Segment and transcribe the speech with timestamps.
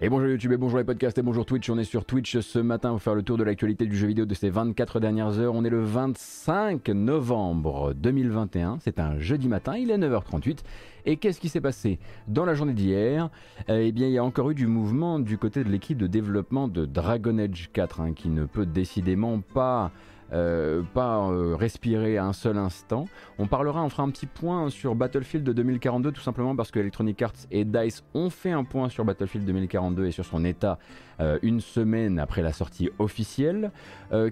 [0.00, 1.70] Et bonjour YouTube et bonjour les podcasts et bonjour Twitch.
[1.70, 4.26] On est sur Twitch ce matin pour faire le tour de l'actualité du jeu vidéo
[4.26, 5.54] de ces 24 dernières heures.
[5.54, 8.78] On est le 25 novembre 2021.
[8.80, 10.58] C'est un jeudi matin, il est 9h38.
[11.06, 13.30] Et qu'est-ce qui s'est passé dans la journée d'hier?
[13.68, 16.66] Eh bien, il y a encore eu du mouvement du côté de l'équipe de développement
[16.66, 19.92] de Dragon Age 4 hein, qui ne peut décidément pas
[20.34, 23.06] euh, pas euh, respirer un seul instant.
[23.38, 27.22] On parlera, on fera un petit point sur Battlefield 2042 tout simplement parce que Electronic
[27.22, 30.78] Arts et DICE ont fait un point sur Battlefield 2042 et sur son état
[31.20, 33.70] euh, une semaine après la sortie officielle.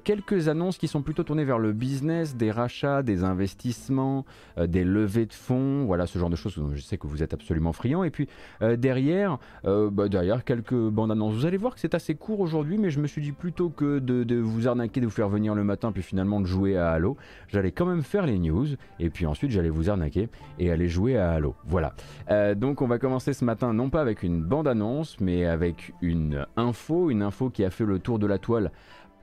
[0.04, 4.24] quelques annonces qui sont plutôt tournées vers le business, des rachats, des investissements,
[4.56, 7.34] des levées de fonds, voilà ce genre de choses dont je sais que vous êtes
[7.34, 8.04] absolument friand.
[8.04, 8.28] Et puis
[8.76, 11.34] derrière, bah, derrière quelques bandes annonces.
[11.34, 13.98] Vous allez voir que c'est assez court aujourd'hui, mais je me suis dit plutôt que
[13.98, 16.90] de, de vous arnaquer, de vous faire venir le matin puis finalement de jouer à
[16.90, 17.16] Halo,
[17.48, 18.66] j'allais quand même faire les news,
[19.00, 20.28] et puis ensuite j'allais vous arnaquer
[20.58, 21.54] et aller jouer à Halo.
[21.66, 21.94] Voilà.
[22.30, 26.46] Euh, donc on va commencer ce matin non pas avec une bande-annonce, mais avec une
[26.56, 26.71] info,
[27.10, 28.70] une info qui a fait le tour de la toile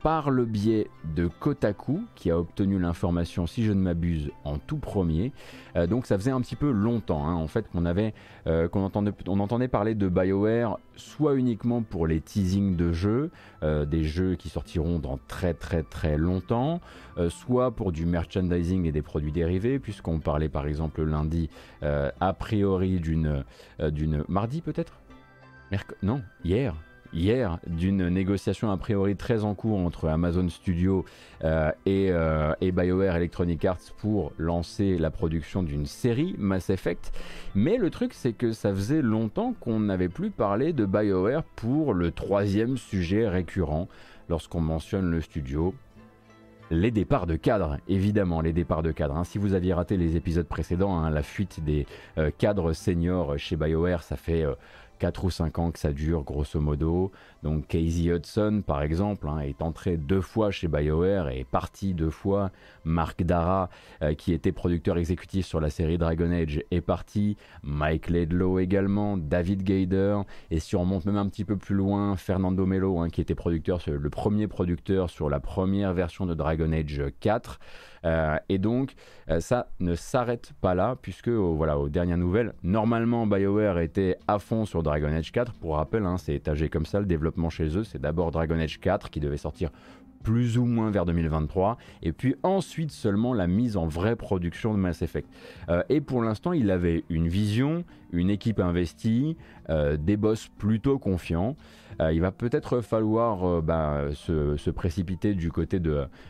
[0.02, 4.78] par le biais de Kotaku, qui a obtenu l'information, si je ne m'abuse, en tout
[4.78, 5.34] premier.
[5.76, 8.14] Euh, donc ça faisait un petit peu longtemps, hein, en fait, qu'on avait,
[8.48, 13.32] euh, qu'on entendait, parler de BioWare, soit uniquement pour les teasings de jeux,
[13.64, 16.80] euh, des jeux qui sortiront dans très très très longtemps,
[17.28, 21.50] soit pour du merchandising et des produits dérivés, puisqu'on parlait par exemple lundi,
[21.82, 23.44] a priori d'une,
[23.92, 25.02] d'une mardi peut-être,
[26.02, 26.76] non, hier,
[27.14, 31.06] hier d'une négociation a priori très en cours entre Amazon Studio
[31.44, 37.12] euh, euh, et, BioWare Electronic Arts pour lancer la production d'une série Mass Effect.
[37.56, 41.94] Mais le truc c'est que ça faisait longtemps qu'on n'avait plus parlé de BioWare pour
[41.94, 43.88] le troisième sujet récurrent
[44.30, 45.74] lorsqu'on mentionne le studio.
[46.72, 49.18] Les départs de cadres, évidemment, les départs de cadres.
[49.18, 49.24] Hein.
[49.24, 51.88] Si vous aviez raté les épisodes précédents, hein, la fuite des
[52.20, 54.46] euh, cadres seniors chez BioWare, ça fait
[55.00, 57.12] 4 ou 5 ans que ça dure, grosso modo.
[57.44, 61.94] Donc Casey Hudson, par exemple, hein, est entré deux fois chez BioWare et est parti
[61.94, 62.52] deux fois.
[62.84, 63.70] Mark Dara,
[64.02, 67.38] euh, qui était producteur exécutif sur la série Dragon Age, est parti.
[67.64, 70.20] Mike Ledlow également, David Gader,
[70.52, 73.36] et si on monte même un petit peu plus loin, Fernando Melo, hein, qui était
[73.36, 77.60] producteur, le premier producteur sur la première version de Dragon Age 4.
[78.06, 78.94] Euh, et donc,
[79.30, 84.40] euh, ça ne s'arrête pas là, puisque voilà, aux dernières nouvelles, normalement BioWare était à
[84.40, 85.54] fond sur Dragon Age 4.
[85.54, 87.84] Pour rappel, hein, c'est étagé comme ça le développement chez eux.
[87.84, 89.70] C'est d'abord Dragon Age 4 qui devait sortir
[90.24, 94.80] plus ou moins vers 2023, et puis ensuite seulement la mise en vraie production de
[94.80, 95.30] Mass Effect.
[95.70, 99.38] Euh, et pour l'instant, il avait une vision, une équipe investie,
[99.70, 101.56] euh, des boss plutôt confiants.
[102.02, 105.82] Euh, il va peut-être falloir bah, se, précipiter du côté,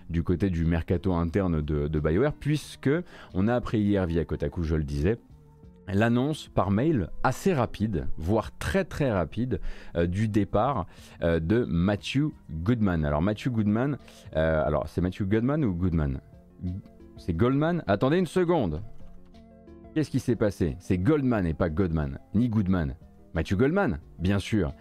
[0.10, 2.90] du côté du mercato interne de, de BioWare, puisque
[3.34, 5.18] on a appris hier via Kotaku, je le disais,
[5.94, 9.60] l'annonce par mail assez rapide, voire très très rapide,
[9.96, 10.86] euh, du départ
[11.24, 13.06] euh, de Matthew Goodman.
[13.06, 13.98] Alors Matthew Goodman,
[14.36, 16.20] euh, alors c'est Matthew Goodman ou Goodman?
[17.18, 17.84] C'est Goldman?
[17.88, 18.82] Attendez une seconde.
[19.94, 20.76] Qu'est-ce qui s'est passé?
[20.80, 22.96] C'est Goldman et pas Goodman, ni Goodman.
[23.34, 24.74] Matthew Goldman, bien sûr,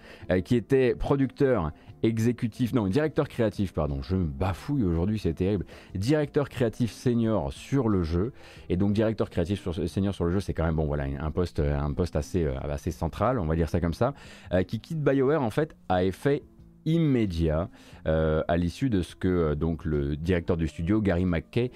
[0.44, 1.70] qui était producteur
[2.02, 5.64] exécutif, non, directeur créatif, pardon, je me bafouille aujourd'hui, c'est terrible.
[5.94, 8.32] Directeur créatif senior sur le jeu,
[8.68, 11.30] et donc directeur créatif sur, senior sur le jeu, c'est quand même bon, voilà, un
[11.30, 14.14] poste, un poste assez, euh, assez central, on va dire ça comme ça,
[14.52, 16.42] euh, qui quitte BioWare en fait à effet
[16.84, 17.68] immédiat
[18.06, 21.70] euh, à l'issue de ce que donc le directeur du studio Gary McKay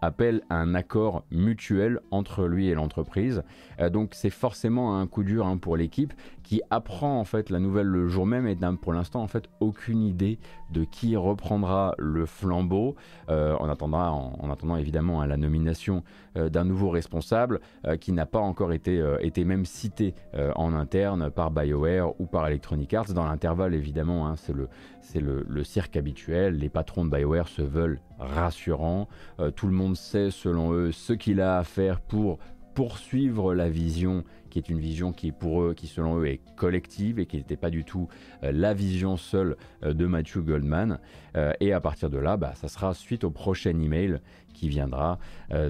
[0.00, 3.42] appelle un accord mutuel entre lui et l'entreprise.
[3.90, 7.86] donc c'est forcément un coup dur hein, pour l'équipe qui apprend en fait la nouvelle
[7.86, 10.38] le jour même et n'a pour l'instant en fait aucune idée
[10.70, 12.94] de qui reprendra le flambeau.
[13.30, 16.04] Euh, on, attendra, en, attendant évidemment à la nomination
[16.36, 20.14] euh, d'un nouveau responsable euh, qui n'a pas encore été, été même cité
[20.54, 23.12] en interne par BioWare ou par Electronic Arts.
[23.14, 24.68] Dans l'intervalle évidemment, hein, c'est le,
[25.14, 26.58] le, le, cirque habituel.
[26.58, 29.08] Les patrons de BioWare se veulent rassurants.
[29.56, 32.38] tout le monde sait selon eux ce qu'il a à faire pour
[32.74, 37.18] poursuivre la vision qui est une vision qui pour eux, qui selon eux est collective
[37.18, 38.06] et qui n'était pas du tout
[38.44, 41.00] euh, la vision seule euh, de Matthew Goldman.
[41.36, 44.20] Euh, et à partir de là, bah, ça sera suite au prochain email
[44.52, 45.18] qui viendra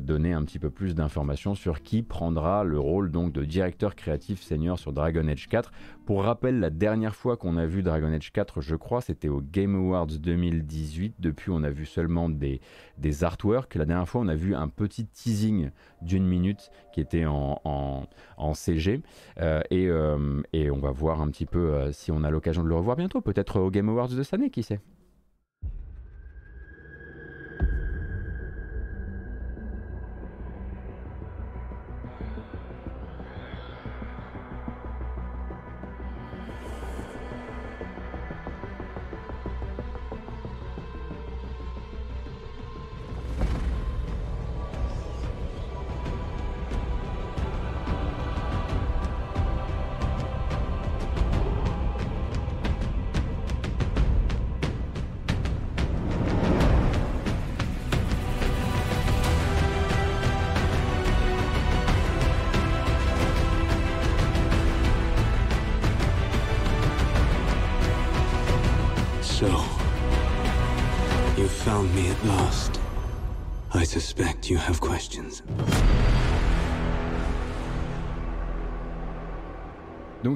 [0.03, 4.43] donner un petit peu plus d'informations sur qui prendra le rôle donc de directeur créatif
[4.43, 5.73] senior sur Dragon Age 4.
[6.05, 9.41] Pour rappel, la dernière fois qu'on a vu Dragon Age 4, je crois, c'était au
[9.41, 11.15] Game Awards 2018.
[11.19, 12.61] Depuis, on a vu seulement des,
[12.99, 13.75] des artworks.
[13.75, 15.71] La dernière fois, on a vu un petit teasing
[16.03, 17.59] d'une minute qui était en,
[18.37, 19.01] en, CG.
[19.41, 22.69] Euh, et, euh, et, on va voir un petit peu si on a l'occasion de
[22.69, 23.23] le revoir bientôt.
[23.23, 24.81] Peut-être au Game Awards de cette année, qui sait?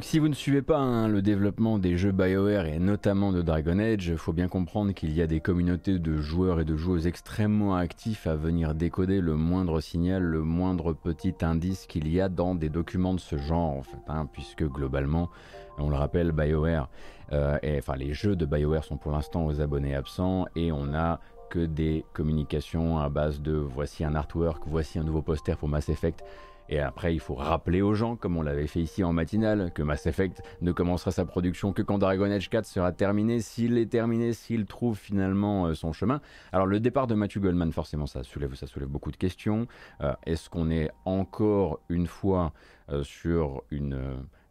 [0.08, 3.78] Si vous ne suivez pas hein, le développement des jeux BioWare et notamment de Dragon
[3.78, 7.06] Age, il faut bien comprendre qu'il y a des communautés de joueurs et de joueuses
[7.06, 12.31] extrêmement actifs à venir décoder le moindre signal, le moindre petit indice qu'il y a
[12.31, 15.28] dans des documents de ce genre hein, puisque globalement,
[15.76, 16.88] on le rappelle, BioWare,
[17.34, 20.94] euh, et, enfin les jeux de BioWare sont pour l'instant aux abonnés absents et on
[20.94, 21.20] a
[21.50, 25.90] que des communications à base de voici un artwork, voici un nouveau poster pour Mass
[25.90, 26.25] Effect
[26.69, 29.82] et après, il faut rappeler aux gens, comme on l'avait fait ici en matinale, que
[29.82, 33.87] Mass Effect ne commencera sa production que quand Dragon Age 4 sera terminé, s'il est
[33.87, 36.20] terminé, s'il trouve finalement euh, son chemin.
[36.53, 38.50] Alors le départ de Matthew Goldman, forcément, ça soulève,
[38.87, 39.67] beaucoup de questions.
[40.00, 42.53] Euh, est-ce qu'on est encore une fois
[42.91, 43.99] euh, sur une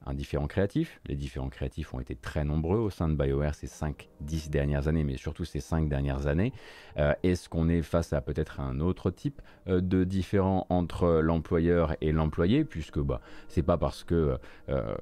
[0.07, 0.99] un différent créatif.
[1.05, 5.03] Les différents créatifs ont été très nombreux au sein de BioWare ces 5-10 dernières années,
[5.03, 6.53] mais surtout ces 5 dernières années.
[6.97, 11.95] Euh, est-ce qu'on est face à peut-être un autre type euh, de différent entre l'employeur
[12.01, 12.63] et l'employé?
[12.63, 14.37] Puisque bah, c'est pas parce que.
[14.69, 14.95] Euh,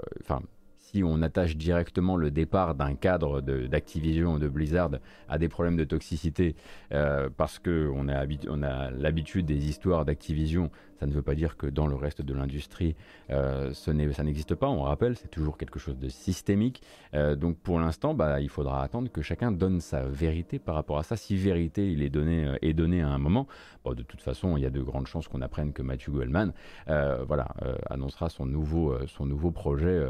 [0.78, 4.92] si on attache directement le départ d'un cadre d'Activision ou de Blizzard
[5.28, 6.56] à des problèmes de toxicité,
[6.90, 10.70] parce qu'on a, on a l'habitude des histoires d'Activision,
[11.00, 12.96] ça ne veut pas dire que dans le reste de l'industrie,
[13.30, 14.68] euh, ça n'existe pas.
[14.68, 16.82] On rappelle, c'est toujours quelque chose de systémique.
[17.14, 20.98] Euh, donc pour l'instant, bah, il faudra attendre que chacun donne sa vérité par rapport
[20.98, 21.16] à ça.
[21.16, 23.48] Si vérité il est donné, est donné à un moment,
[23.86, 26.54] de toute façon, il y a de grandes chances qu'on apprenne que Matthew Goldman
[26.88, 27.48] voilà,
[27.90, 30.06] annoncera son nouveau, son nouveau projet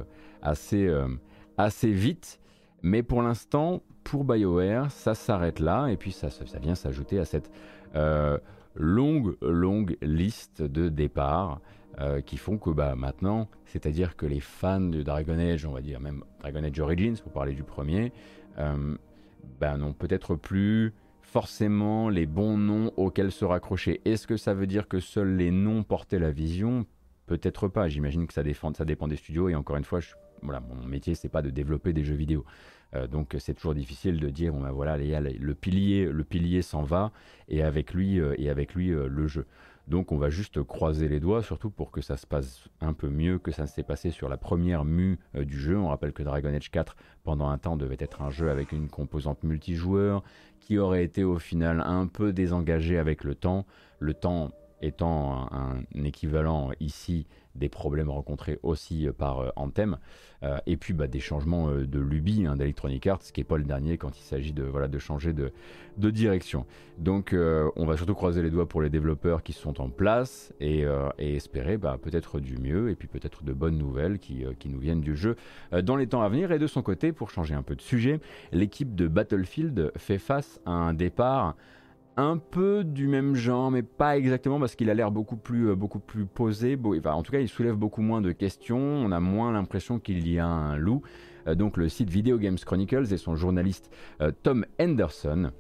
[0.45, 1.07] assez, euh,
[1.57, 2.39] assez vite.
[2.81, 5.87] Mais pour l'instant, pour BioWare, ça s'arrête là.
[5.87, 7.51] Et puis ça, ça vient s'ajouter à cette
[7.95, 8.37] euh,
[8.75, 11.61] longue, longue liste de départs
[11.99, 15.81] euh, qui font que bah, maintenant, c'est-à-dire que les fans de Dragon Age, on va
[15.81, 18.11] dire même Dragon Age Origins, pour parler du premier,
[19.59, 23.99] bah, n'ont peut-être plus forcément les bons noms auxquels se raccrocher.
[24.05, 26.85] Est-ce que ça veut dire que seuls les noms portaient la vision?
[27.25, 27.89] Peut-être pas.
[27.89, 28.41] J'imagine que ça,
[28.73, 29.49] ça dépend des studios.
[29.49, 29.99] Et encore une fois,
[30.41, 32.45] voilà, mon métier, c'est pas de développer des jeux vidéo.
[32.93, 36.83] Euh, donc c'est toujours difficile de dire, bon, ben voilà, le pilier, le pilier s'en
[36.83, 37.11] va,
[37.47, 39.45] et avec lui, euh, et avec lui euh, le jeu.
[39.87, 43.07] Donc on va juste croiser les doigts, surtout pour que ça se passe un peu
[43.07, 45.77] mieux que ça s'est passé sur la première mue du jeu.
[45.77, 48.89] On rappelle que Dragon Age 4, pendant un temps, devait être un jeu avec une
[48.89, 50.23] composante multijoueur,
[50.59, 53.67] qui aurait été au final un peu désengagé avec le temps.
[53.99, 54.49] Le temps
[54.81, 59.97] étant un équivalent ici des problèmes rencontrés aussi euh, par euh, Anthem,
[60.43, 63.57] euh, et puis bah, des changements de lubie hein, d'Electronic Arts, ce qui n'est pas
[63.57, 65.51] le dernier quand il s'agit de, voilà, de changer de,
[65.97, 66.65] direction.
[66.99, 70.83] Donc on va surtout croiser les doigts pour les développeurs qui sont en place et,
[71.17, 74.77] et espérer bah, peut-être du mieux et puis peut-être de bonnes nouvelles qui, qui, nous
[74.77, 75.35] viennent du jeu
[75.83, 76.51] dans les temps à venir.
[76.51, 78.19] Et de son côté, pour changer un peu de sujet,
[78.51, 81.55] l'équipe de Battlefield fait face à un départ
[82.17, 85.75] un peu du même genre, mais pas exactement parce qu'il a l'air beaucoup plus, euh,
[85.75, 86.77] beaucoup plus posé.
[87.05, 88.79] en tout cas, il soulève beaucoup moins de questions.
[88.79, 91.01] On a moins l'impression qu'il y a un loup.
[91.47, 93.91] Euh, donc, le site Video Games Chronicles et son journaliste
[94.21, 95.51] euh, Tom Henderson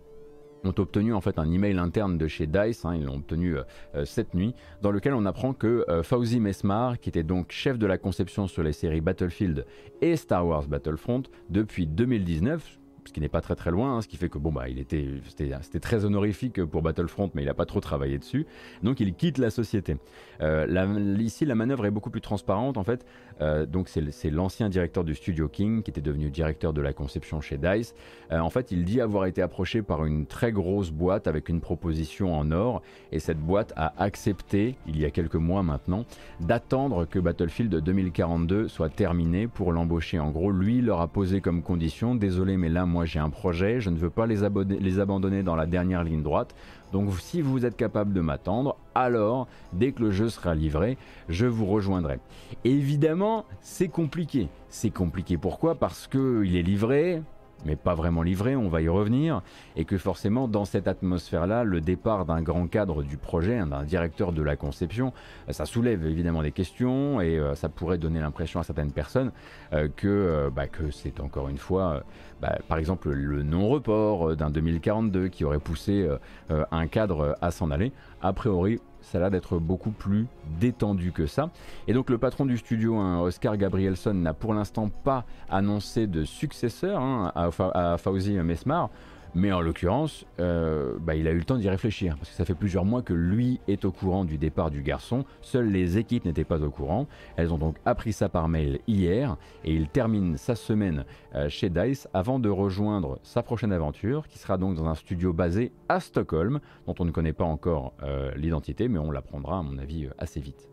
[0.63, 3.55] ont obtenu en fait un email interne de chez DICE, hein, ils l'ont obtenu
[4.03, 7.99] cette nuit, dans lequel on apprend que Fauzi Mesmar, qui était donc chef de la
[7.99, 9.67] conception sur les séries Battlefield
[10.01, 11.21] et Star Wars Battlefront
[11.51, 14.51] depuis 2019, ce qui n'est pas très très loin, hein, ce qui fait que bon
[14.51, 18.45] bah il était c'était très honorifique pour Battlefront, mais il n'a pas trop travaillé dessus,
[18.83, 19.97] donc il quitte la société.
[20.41, 23.05] Euh, ici la manœuvre est beaucoup plus transparente en fait,
[23.41, 27.41] euh, donc c'est l'ancien directeur du studio King qui était devenu directeur de la conception
[27.41, 27.93] chez Dice.
[28.31, 31.61] Euh, en fait il dit avoir été approché par une très grosse boîte avec une
[31.61, 36.05] proposition en or, et cette boîte a accepté il y a quelques mois maintenant
[36.39, 40.19] d'attendre que Battlefield 2042 soit terminé pour l'embaucher.
[40.19, 43.79] En gros lui leur a posé comme condition, désolé mais là moi j'ai un projet,
[43.79, 44.37] je ne veux pas les,
[44.79, 46.55] les abandonner dans la dernière ligne droite.
[46.91, 50.97] Donc si vous êtes capable de m'attendre, alors dès que le jeu sera livré,
[51.29, 52.19] je vous rejoindrai.
[52.63, 54.49] Évidemment, c'est compliqué.
[54.69, 55.75] C'est compliqué pourquoi?
[55.75, 57.21] Parce qu'il est livré,
[57.65, 59.41] mais pas vraiment livré, on va y revenir,
[59.75, 63.83] et que forcément dans cette atmosphère-là, le départ d'un grand cadre du projet, hein, d'un
[63.83, 65.13] directeur de la conception,
[65.49, 69.31] euh, ça soulève évidemment des questions et euh, ça pourrait donner l'impression à certaines personnes
[69.73, 72.03] euh, que, bah, que c'est encore une fois,
[72.41, 76.07] bah, par exemple, le non-report d'un 2042 qui aurait poussé
[76.49, 77.91] un cadre à s'en aller.
[78.21, 80.27] A priori, ça a l'air d'être beaucoup plus
[80.59, 81.49] détendu que ça.
[81.87, 86.23] Et donc le patron du studio, hein, Oscar Gabrielson, n'a pour l'instant pas annoncé de
[86.23, 88.89] successeur hein, à, à, Fauzi Mesmar.
[89.37, 92.45] Mais en l'occurrence, euh, bah, il a eu le temps d'y réfléchir, parce que ça
[92.45, 96.23] fait plusieurs mois que lui est au courant du départ du garçon, seules les équipes
[96.23, 100.37] n'étaient pas au courant, elles ont donc appris ça par mail hier, et il termine
[100.37, 101.03] sa semaine
[101.35, 105.33] euh, chez DICE avant de rejoindre sa prochaine aventure, qui sera donc dans un studio
[105.33, 109.61] basé à Stockholm, dont on ne connaît pas encore euh, l'identité, mais on l'apprendra à
[109.63, 110.69] mon avis assez vite.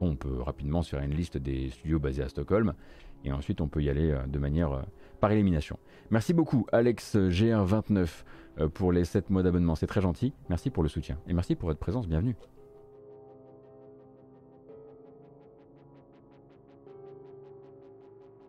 [0.00, 2.74] On peut rapidement sur une liste des studios basés à Stockholm,
[3.24, 4.82] et ensuite on peut y aller de manière
[5.22, 5.78] par élimination.
[6.10, 8.08] Merci beaucoup Alex GR29
[8.58, 10.34] euh, pour les 7 mois d'abonnement, c'est très gentil.
[10.50, 12.34] Merci pour le soutien et merci pour votre présence, bienvenue.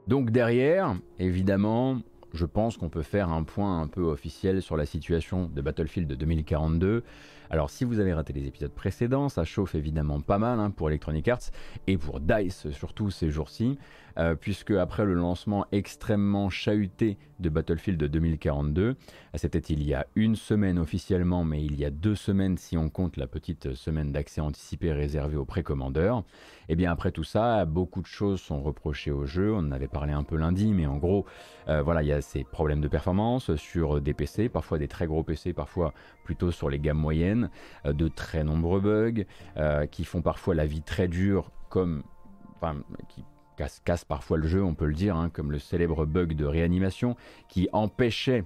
[0.08, 2.00] Donc derrière, évidemment,
[2.34, 6.12] je pense qu'on peut faire un point un peu officiel sur la situation de Battlefield
[6.12, 7.04] 2042.
[7.54, 10.90] Alors si vous avez raté les épisodes précédents, ça chauffe évidemment pas mal hein, pour
[10.90, 11.52] Electronic Arts
[11.86, 13.78] et pour DICE surtout ces jours-ci.
[14.18, 18.96] Euh, puisque après le lancement extrêmement chahuté de Battlefield 2042,
[19.34, 22.90] c'était il y a une semaine officiellement, mais il y a deux semaines si on
[22.90, 26.20] compte la petite semaine d'accès anticipé réservée aux précommandeurs,
[26.70, 29.72] et eh bien après tout ça, beaucoup de choses sont reprochées au jeu, on en
[29.72, 31.26] avait parlé un peu lundi, mais en gros,
[31.68, 35.08] euh, voilà, il y a ces problèmes de performance sur des PC, parfois des très
[35.08, 37.50] gros PC, parfois plutôt sur les gammes moyennes,
[37.86, 39.24] euh, de très nombreux bugs,
[39.92, 42.04] qui font parfois la vie très dure comme
[43.10, 43.24] qui
[43.86, 47.16] casse, parfois le jeu, on peut le dire, hein, comme le célèbre bug de réanimation
[47.50, 48.44] qui empêchait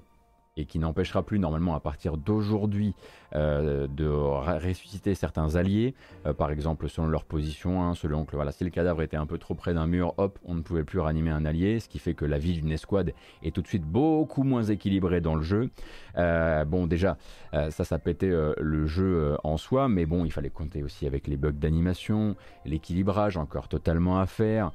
[0.58, 2.94] et qui n'empêchera plus normalement à partir d'aujourd'hui
[3.36, 5.94] euh, de ressusciter certains alliés,
[6.26, 9.26] euh, par exemple selon leur position, hein, selon que voilà, si le cadavre était un
[9.26, 12.00] peu trop près d'un mur, hop, on ne pouvait plus ranimer un allié, ce qui
[12.00, 15.44] fait que la vie d'une escouade est tout de suite beaucoup moins équilibrée dans le
[15.44, 15.70] jeu.
[16.18, 17.18] Euh, bon, déjà,
[17.54, 21.38] ça, ça pétait le jeu en soi, mais bon, il fallait compter aussi avec les
[21.38, 22.36] bugs d'animation,
[22.66, 24.72] l'équilibrage encore totalement à faire,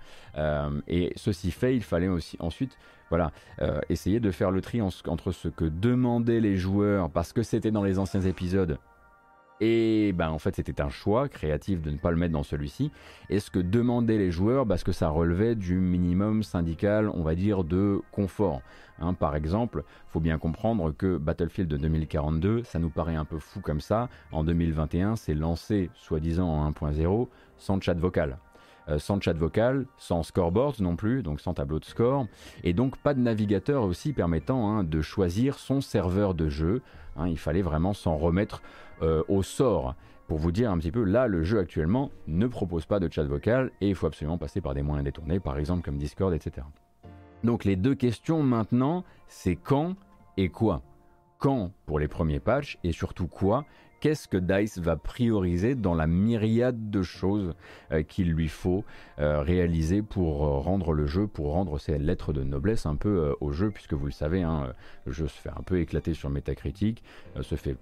[0.89, 2.77] et ceci fait, il fallait aussi ensuite
[3.13, 7.71] voilà, euh, de faire le tri entre ce que demandaient les joueurs parce que c'était
[7.71, 8.79] dans les anciens épisodes
[9.61, 12.91] et ben en fait c'était un choix créatif de ne pas le mettre dans celui-ci.
[13.29, 17.35] Et ce que demandaient les joueurs parce que ça relevait du minimum syndical on va
[17.35, 18.63] dire de confort.
[18.99, 23.61] Hein, par exemple faut bien comprendre que Battlefield 2042 ça nous paraît un peu fou
[23.61, 24.09] comme ça.
[24.33, 27.29] En 2021 c'est lancé soi-disant en 1.0
[27.59, 28.39] sans chat vocal
[28.89, 32.27] euh, sans chat vocal, sans scoreboard non plus, donc sans tableau de score,
[32.65, 36.83] et donc pas de navigateur aussi permettant hein, de choisir son serveur de jeu.
[37.17, 37.29] Hein.
[37.29, 38.63] il fallait vraiment s'en remettre
[39.03, 39.95] euh, au sort.
[40.29, 43.25] Pour vous dire un petit peu, là, le jeu actuellement ne propose pas de chat
[43.25, 46.67] vocal et il faut absolument passer par des moyens détournés, par exemple comme Discord, etc.
[47.45, 49.97] Donc les deux questions maintenant, c'est quand
[50.37, 50.83] et quoi?
[51.39, 53.65] Quand pour les premiers patchs et surtout quoi
[54.03, 57.55] qu'est-ce que DICE va prioriser dans la myriade de choses
[57.93, 58.85] euh, qu'il lui faut
[59.21, 63.33] euh, réaliser pour euh, rendre le jeu, pour rendre ses lettres de noblesse un peu
[63.41, 64.73] au jeu, puisque vous le savez, hein,
[65.07, 67.05] le jeu se fait un peu éclater sur Metacritic,
[67.41, 67.77] se fait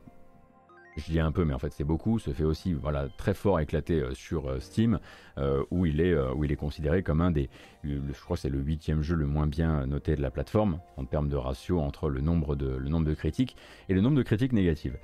[1.01, 3.61] je dis un peu, mais en fait c'est beaucoup, se fait aussi voilà, très fort
[3.61, 4.99] éclater euh, sur euh, Steam,
[5.39, 7.49] euh, où, il est, où il est considéré comme un des,
[7.85, 11.05] je crois que c'est le huitième jeu le moins bien noté de la plateforme, en
[11.05, 13.57] termes de ratio entre le nombre de, le nombre de critiques
[13.89, 14.99] et le nombre de critiques négatives.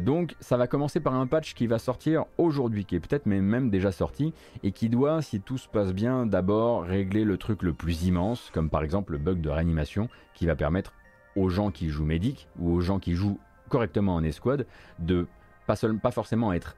[0.00, 3.70] donc ça va commencer par un patch qui va sortir aujourd'hui, qui est peut-être même
[3.70, 7.72] déjà sorti, et qui doit, si tout se passe bien, d'abord régler le truc le
[7.72, 10.92] plus immense, comme par exemple le bug de réanimation, qui va permettre
[11.36, 13.38] aux gens qui jouent Medic ou aux gens qui jouent
[13.68, 14.66] correctement en escouade,
[14.98, 15.26] de
[15.66, 16.76] pas, forcément être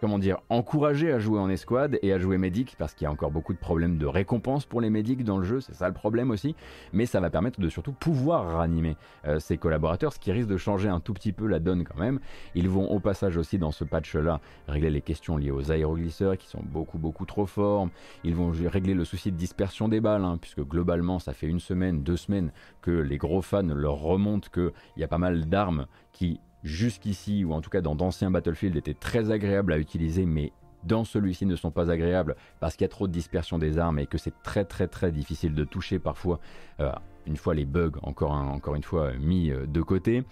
[0.00, 3.10] comment dire, encouragé à jouer en escouade et à jouer médic, parce qu'il y a
[3.10, 5.94] encore beaucoup de problèmes de récompense pour les médics dans le jeu, c'est ça le
[5.94, 6.54] problème aussi,
[6.92, 10.56] mais ça va permettre de surtout pouvoir ranimer euh, ses collaborateurs, ce qui risque de
[10.56, 12.20] changer un tout petit peu la donne quand même.
[12.54, 16.46] Ils vont au passage aussi dans ce patch-là régler les questions liées aux aéroglisseurs qui
[16.48, 17.88] sont beaucoup beaucoup trop forts,
[18.24, 21.60] ils vont régler le souci de dispersion des balles, hein, puisque globalement ça fait une
[21.60, 25.86] semaine, deux semaines que les gros fans leur remontent qu'il y a pas mal d'armes
[26.12, 30.52] qui jusqu'ici, ou en tout cas dans d'anciens Battlefield, étaient très agréables à utiliser, mais
[30.84, 33.98] dans celui-ci ne sont pas agréables parce qu'il y a trop de dispersion des armes
[33.98, 36.38] et que c'est très très très difficile de toucher parfois,
[36.80, 36.92] euh,
[37.26, 40.24] une fois les bugs encore, encore une fois mis euh, de côté.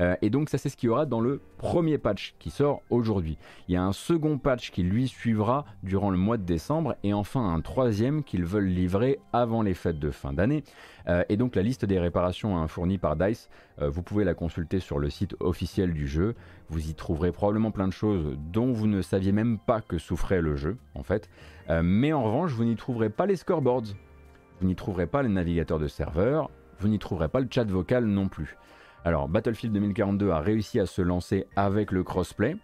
[0.00, 2.82] Euh, et donc ça c'est ce qu'il y aura dans le premier patch qui sort
[2.90, 3.38] aujourd'hui.
[3.68, 7.12] Il y a un second patch qui lui suivra durant le mois de décembre et
[7.12, 10.62] enfin un troisième qu'ils veulent livrer avant les fêtes de fin d'année.
[11.08, 13.48] Euh, et donc la liste des réparations hein, fournies par DICE,
[13.80, 16.34] euh, vous pouvez la consulter sur le site officiel du jeu.
[16.68, 20.42] Vous y trouverez probablement plein de choses dont vous ne saviez même pas que souffrait
[20.42, 21.28] le jeu en fait.
[21.82, 23.94] mais en revanche, vous n'y trouverez pas les scoreboards.
[24.60, 26.50] Vous n'y trouverez pas les navigateurs de serveur,
[26.80, 28.56] vous n'y trouverez pas le chat vocal non plus.
[29.04, 32.56] Alors, Battlefield 2042 a réussi à se lancer avec le crossplay.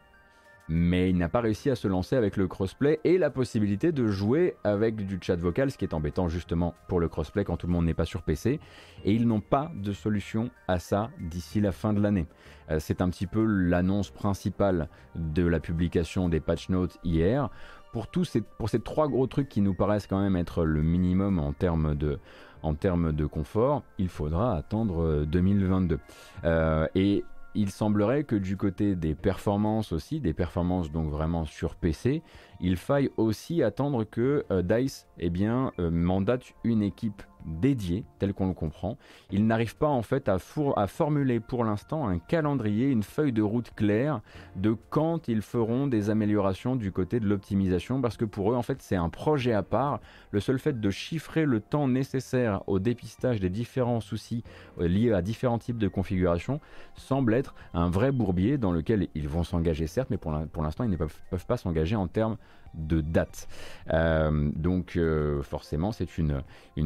[0.69, 4.07] mais il n'a pas réussi à se lancer avec le crossplay et la possibilité de
[4.07, 7.67] jouer avec du chat vocal, ce qui est embêtant justement pour le crossplay quand tout
[7.67, 8.61] le monde n'est pas sur PC.
[9.05, 12.27] Et ils n'ont pas de solution à ça d'ici la fin de l'année.
[12.71, 17.51] Euh, c'est un petit peu l'annonce principale de la publication des patch notes hier.
[17.93, 21.95] Pour, ces trois gros trucs qui nous paraissent quand même être le minimum en termes
[21.95, 22.19] de,
[22.65, 25.95] en termes de confort, il faudra attendre 2022.
[25.95, 25.99] Euh,
[26.45, 31.77] euh, et il semblerait que du côté des performances aussi, des performances donc vraiment sur
[31.77, 32.23] PC,
[32.65, 38.49] il faille aussi attendre que euh, DICE eh euh, mandate une équipe dédiée, telle qu'on
[38.49, 38.97] le comprend.
[39.31, 40.39] Il n'arrive pas en fait à,
[40.77, 44.23] à formuler pour l'instant un calendrier, une feuille de route claire
[44.57, 48.63] de quand ils feront des améliorations du côté de l'optimisation, parce que pour eux en
[48.63, 50.01] fait c'est un projet à part.
[50.31, 54.43] Le seul fait de chiffrer le temps nécessaire au dépistage des différents soucis
[54.81, 56.61] euh, liés à différents types de configurations
[56.95, 60.91] semble être un vrai bourbier dans lequel ils vont s'engager certes, mais pour l'instant ils
[60.91, 62.39] ne peuvent pas s'engager en termes
[62.75, 63.49] de date.
[63.93, 66.43] Euh, donc euh, forcément c'est une,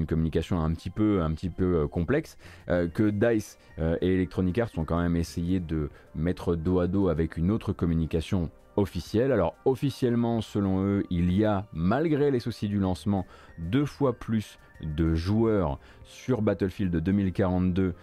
[0.07, 5.01] communication un petit peu, un peu euh, complexe que DICE et Electronic Arts ont quand
[5.01, 9.33] même essayé de mettre dos à dos avec une autre communication officielle.
[9.33, 13.27] Alors officiellement selon eux il y a malgré les soucis du lancement
[13.59, 17.95] deux fois plus de joueurs sur Battlefield 2042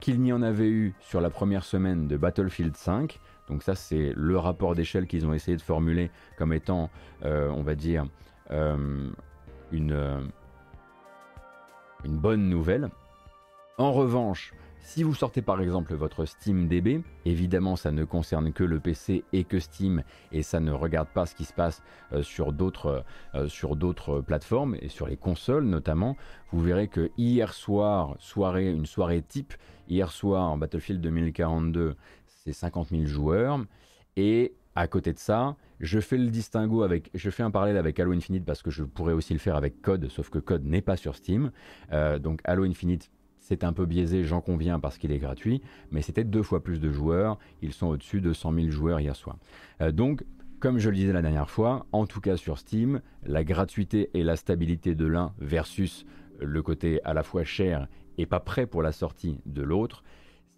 [0.00, 3.20] qu'il n'y en avait eu sur la première semaine de Battlefield 5.
[3.48, 6.90] Donc ça, c'est le rapport d'échelle qu'ils ont essayé de formuler comme étant,
[7.24, 8.06] euh, on va dire,
[8.50, 9.10] euh,
[9.72, 10.20] une, euh,
[12.04, 12.88] une bonne nouvelle.
[13.76, 18.62] En revanche, si vous sortez par exemple votre Steam DB, évidemment ça ne concerne que
[18.62, 21.82] le PC et que Steam et ça ne regarde pas ce qui se passe
[22.20, 23.02] sur d'autres
[23.48, 26.16] sur d'autres plateformes et sur les consoles notamment.
[26.52, 29.54] Vous verrez que hier soir, soirée, une soirée type,
[29.88, 31.96] hier soir Battlefield 2042,
[32.44, 33.64] c'est 50 000 joueurs.
[34.16, 37.98] Et à côté de ça, je fais le distinguo avec, je fais un parallèle avec
[37.98, 40.82] Halo Infinite parce que je pourrais aussi le faire avec Code, sauf que Code n'est
[40.82, 41.50] pas sur Steam.
[41.92, 46.02] Euh, donc Halo Infinite, c'est un peu biaisé, j'en conviens parce qu'il est gratuit, mais
[46.02, 47.38] c'était deux fois plus de joueurs.
[47.62, 49.36] Ils sont au-dessus de 100 000 joueurs hier soir.
[49.80, 50.24] Euh, donc,
[50.60, 54.22] comme je le disais la dernière fois, en tout cas sur Steam, la gratuité et
[54.22, 56.06] la stabilité de l'un versus
[56.40, 57.86] le côté à la fois cher
[58.18, 60.04] et pas prêt pour la sortie de l'autre,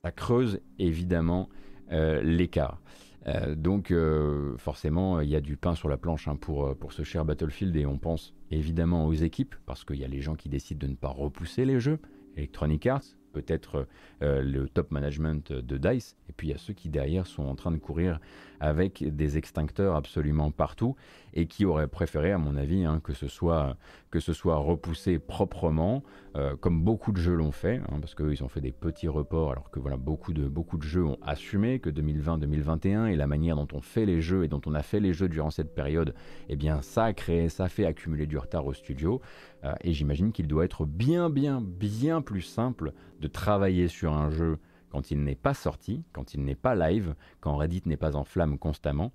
[0.02, 1.48] ça creuse évidemment
[1.90, 2.80] l'écart.
[3.26, 6.92] Euh, donc euh, forcément, il y a du pain sur la planche hein, pour, pour
[6.92, 10.36] ce cher Battlefield et on pense évidemment aux équipes parce qu'il y a les gens
[10.36, 11.98] qui décident de ne pas repousser les jeux.
[12.36, 13.88] Electronic Arts, peut-être
[14.20, 17.54] le top management de DICE, et puis il y a ceux qui derrière sont en
[17.54, 18.20] train de courir
[18.60, 20.96] avec des extincteurs absolument partout
[21.34, 23.76] et qui auraient préféré, à mon avis, hein, que, ce soit,
[24.10, 26.02] que ce soit repoussé proprement,
[26.36, 29.52] euh, comme beaucoup de jeux l'ont fait, hein, parce qu'ils ont fait des petits reports,
[29.52, 33.56] alors que voilà, beaucoup de, beaucoup de jeux ont assumé que 2020-2021 et la manière
[33.56, 36.14] dont on fait les jeux et dont on a fait les jeux durant cette période,
[36.48, 39.20] eh bien, ça a créé, ça fait accumuler du retard au studio.
[39.64, 44.30] Euh, et j'imagine qu'il doit être bien, bien, bien plus simple de travailler sur un
[44.30, 44.58] jeu
[44.96, 48.24] quand il n'est pas sorti, quand il n'est pas live, quand Reddit n'est pas en
[48.24, 49.12] flamme constamment,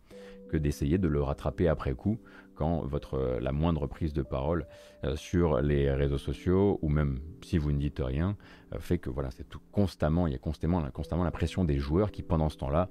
[0.47, 2.19] que d'essayer de le rattraper après coup
[2.53, 4.67] quand votre, euh, la moindre prise de parole
[5.03, 8.37] euh, sur les réseaux sociaux ou même si vous ne dites rien
[8.75, 11.79] euh, fait que voilà c'est tout constamment il y a constamment, constamment la pression des
[11.79, 12.87] joueurs qui pendant ce temps-là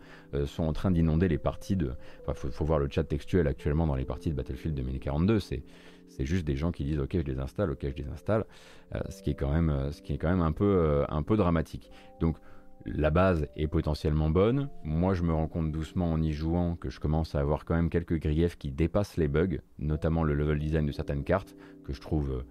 [0.46, 3.87] sont en train d'inonder les parties de enfin faut, faut, voir le chat textuel actuellement
[3.87, 5.62] dans les parties de Battlefield 2042 c'est
[6.09, 8.46] c'est juste des gens qui disent ok je les installe ok je les installe
[9.11, 11.92] ce qui est quand même ce qui est quand même un peu un peu dramatique.
[12.18, 12.37] Donc
[12.86, 14.68] la base est potentiellement bonne.
[14.84, 17.74] Moi, je me rends compte doucement en y jouant que je commence à avoir quand
[17.74, 21.92] même quelques griefs qui dépassent les bugs, notamment le level design de certaines cartes que
[21.92, 22.42] je trouve euh,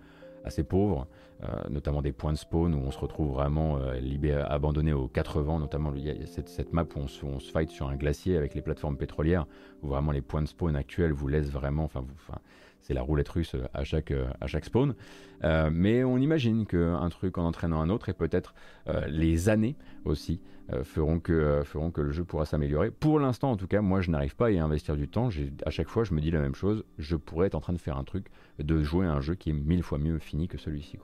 [0.45, 1.07] assez pauvres,
[1.43, 5.41] euh, notamment des points de spawn où on se retrouve vraiment euh, abandonné aux quatre
[5.41, 5.93] vents, notamment
[6.25, 9.47] cette, map où on, se, fight sur un glacier avec les plateformes pétrolières,
[9.81, 11.89] où vraiment les points de spawn actuels vous laissent vraiment,
[12.81, 14.95] c'est la roulette russe à chaque, à chaque spawn.
[15.43, 18.53] Euh, mais on imagine qu'un truc en entraînant un autre et peut-être
[18.87, 20.41] euh, les années aussi
[20.73, 21.63] euh, feront, que,
[21.97, 22.91] le jeu pourra s'améliorer.
[22.91, 25.29] Pour l'instant, en tout cas, moi je n'arrive pas à y investir du temps.
[25.65, 26.83] À chaque fois, je me dis la même chose.
[26.97, 28.27] Je pourrais être en train de faire un truc,
[28.59, 30.97] de jouer à un jeu qui est mille fois mieux fini que celui-ci.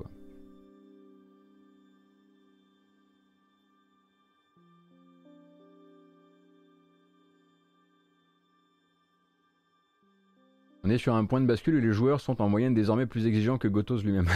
[10.86, 13.26] On est sur un point de bascule où les joueurs sont en moyenne désormais plus
[13.26, 14.28] exigeants que Gotos lui-même.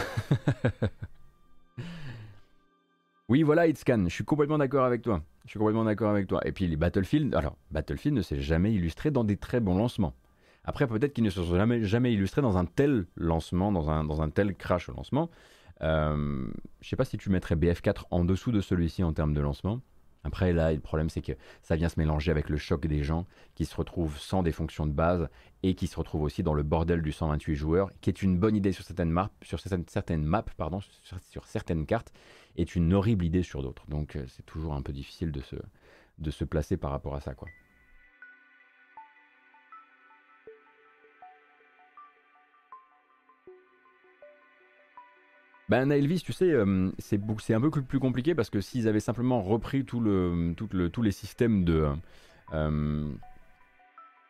[3.29, 5.21] oui, voilà, Itzcan, je suis complètement d'accord avec toi.
[5.45, 6.41] Je suis complètement d'accord avec toi.
[6.47, 10.15] Et puis les Battlefield, alors Battlefield ne s'est jamais illustré dans des très bons lancements.
[10.63, 14.55] Après, peut-être qu'ils ne se sont jamais, illustrés dans un tel lancement, dans un, tel
[14.55, 15.29] crash au lancement.
[15.81, 16.47] Euh,
[16.81, 19.81] je sais pas si tu mettrais BF4 en dessous de celui-ci en termes de lancement.
[20.23, 23.25] Après, là, le problème, c'est que ça vient se mélanger avec le choc des gens
[23.55, 25.29] qui se retrouvent sans des fonctions de base
[25.63, 28.55] et qui se retrouvent aussi dans le bordel du 128 joueurs, qui est une bonne
[28.55, 32.11] idée sur certaines, sur certaines, maps, pardon, sur, certaines cartes,
[32.57, 33.85] est une horrible idée sur d'autres.
[33.87, 35.55] Donc, euh, c'est toujours un peu difficile de se,
[36.17, 37.47] de se placer par rapport à ça, quoi.
[45.69, 49.43] Ben Elvis, tu sais, euh, c'est un peu plus compliqué parce que s'ils avaient simplement
[49.43, 51.87] repris tout le, tout le, tous les systèmes de...
[52.53, 53.11] Euh,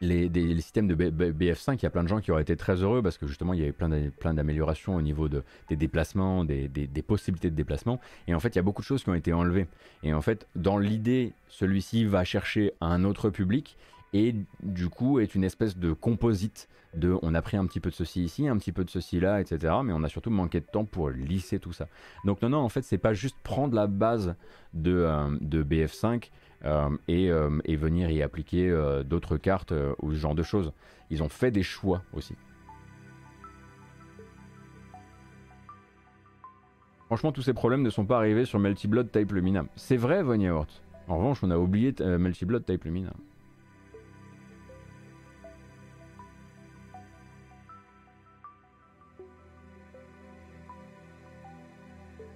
[0.02, 3.02] les, systèmes de BF5, il y a plein de gens qui auraient été très heureux
[3.02, 7.02] parce que justement il y avait plein d'améliorations au niveau de, des déplacements, des, des,
[7.02, 8.00] possibilités de déplacement.
[8.28, 9.68] Et en fait, il y a beaucoup de choses qui ont été enlevées.
[10.04, 13.78] Et en fait, dans l'idée, celui-ci va chercher un autre public
[14.14, 17.90] et du coup est une espèce de composite de on a pris un petit peu
[17.90, 19.74] de ceci ici, un petit peu de ceci là, etc.
[19.84, 21.88] Mais on a surtout manqué de temps pour lisser tout ça.
[22.26, 24.36] Donc non, non, en fait, c'est pas juste prendre la base
[24.74, 26.30] de, euh, de BF5
[26.66, 28.70] euh, et, euh, et, venir y appliquer
[29.06, 30.74] d'autres cartes ou ce genre de choses.
[31.10, 32.36] Ils ont fait des choix aussi.
[37.06, 39.66] Franchement, tous ces problèmes ne sont pas arrivés sur Melty Blood Type Lumina.
[39.76, 40.66] C'est vrai, Von
[41.08, 43.14] En revanche, on a oublié Melty Blood Type Lumina.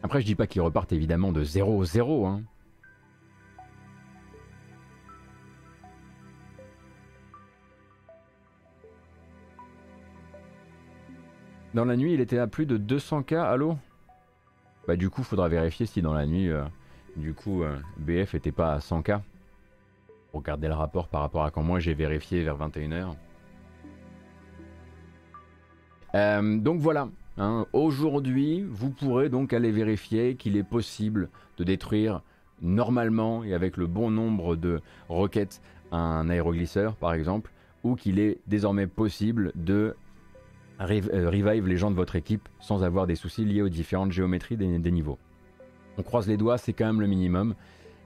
[0.03, 2.27] Après, je dis pas qu'ils repartent évidemment de 0-0.
[2.27, 2.43] Hein.
[11.73, 13.77] Dans la nuit, il était à plus de 200k, allô?
[14.87, 16.63] Bah du coup, faudra vérifier si dans la nuit, euh,
[17.15, 19.21] du coup, euh, BF était pas à 100k.
[20.33, 23.15] Regardez le rapport par rapport à quand moi j'ai vérifié vers 21h.
[26.15, 32.21] Euh, donc voilà, Hein, aujourd'hui, vous pourrez donc aller vérifier qu'il est possible de détruire
[32.61, 37.51] normalement et avec le bon nombre de roquettes un aéroglisseur par exemple,
[37.83, 39.95] ou qu'il est désormais possible de
[40.79, 44.57] euh, revive les gens de votre équipe sans avoir des soucis liés aux différentes géométries
[44.57, 45.19] des, niveaux.
[45.97, 47.55] On croise les doigts, c'est quand même le minimum.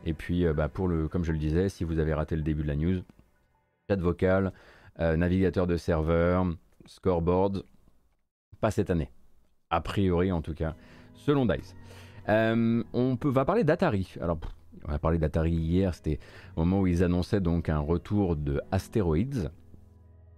[0.06, 2.42] Et puis, euh, bah, pour le, comme je le disais, si vous avez raté le
[2.42, 3.02] début de la news,
[3.90, 4.52] chat vocal,
[5.00, 6.46] euh, navigateur de serveur,
[6.86, 7.64] scoreboard,
[8.60, 9.10] pas cette année
[9.70, 10.76] a priori en tout cas,
[11.16, 11.76] selon DICE.
[12.30, 14.14] Euh, on peut, va parler d'Atari.
[14.22, 14.40] Alors,
[14.88, 16.20] on a parlé d'Atari hier, c'était
[16.56, 19.50] au moment où ils annonçaient donc un retour de Asteroids.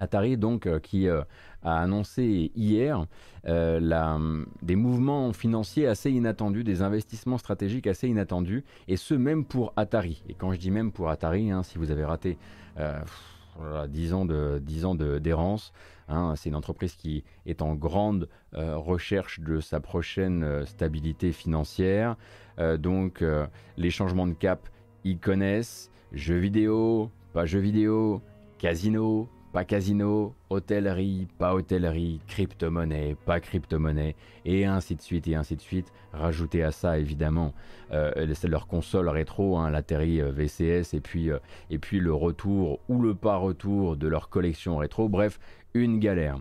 [0.01, 1.23] Atari donc euh, qui euh,
[1.61, 3.05] a annoncé hier
[3.43, 10.23] des mouvements financiers assez inattendus, des investissements stratégiques assez inattendus, et ce même pour Atari.
[10.29, 12.37] Et quand je dis même pour Atari, hein, si vous avez raté
[12.77, 15.73] 10 ans d'errance,
[16.09, 21.31] Hein, c'est une entreprise qui est en grande euh, recherche de sa prochaine euh, stabilité
[21.31, 22.17] financière.
[22.57, 23.23] Euh, donc
[23.77, 24.67] les changements de cap,
[25.03, 25.91] ils connaissent.
[26.11, 28.21] Jeux vidéo, pas jeux vidéo,
[28.57, 35.55] casino, pas casino, hôtellerie, pas hôtellerie, crypto-monnaie, pas crypto-monnaie, et ainsi de suite, et ainsi
[35.55, 35.91] de suite.
[36.13, 37.53] Rajouter à ça, évidemment,
[37.91, 38.11] euh,
[38.43, 43.15] leur console rétro, la euh, VCS, et puis, euh, et puis le retour ou le
[43.15, 45.09] pas retour de leur collection rétro.
[45.09, 45.39] Bref,
[45.73, 46.39] une galère.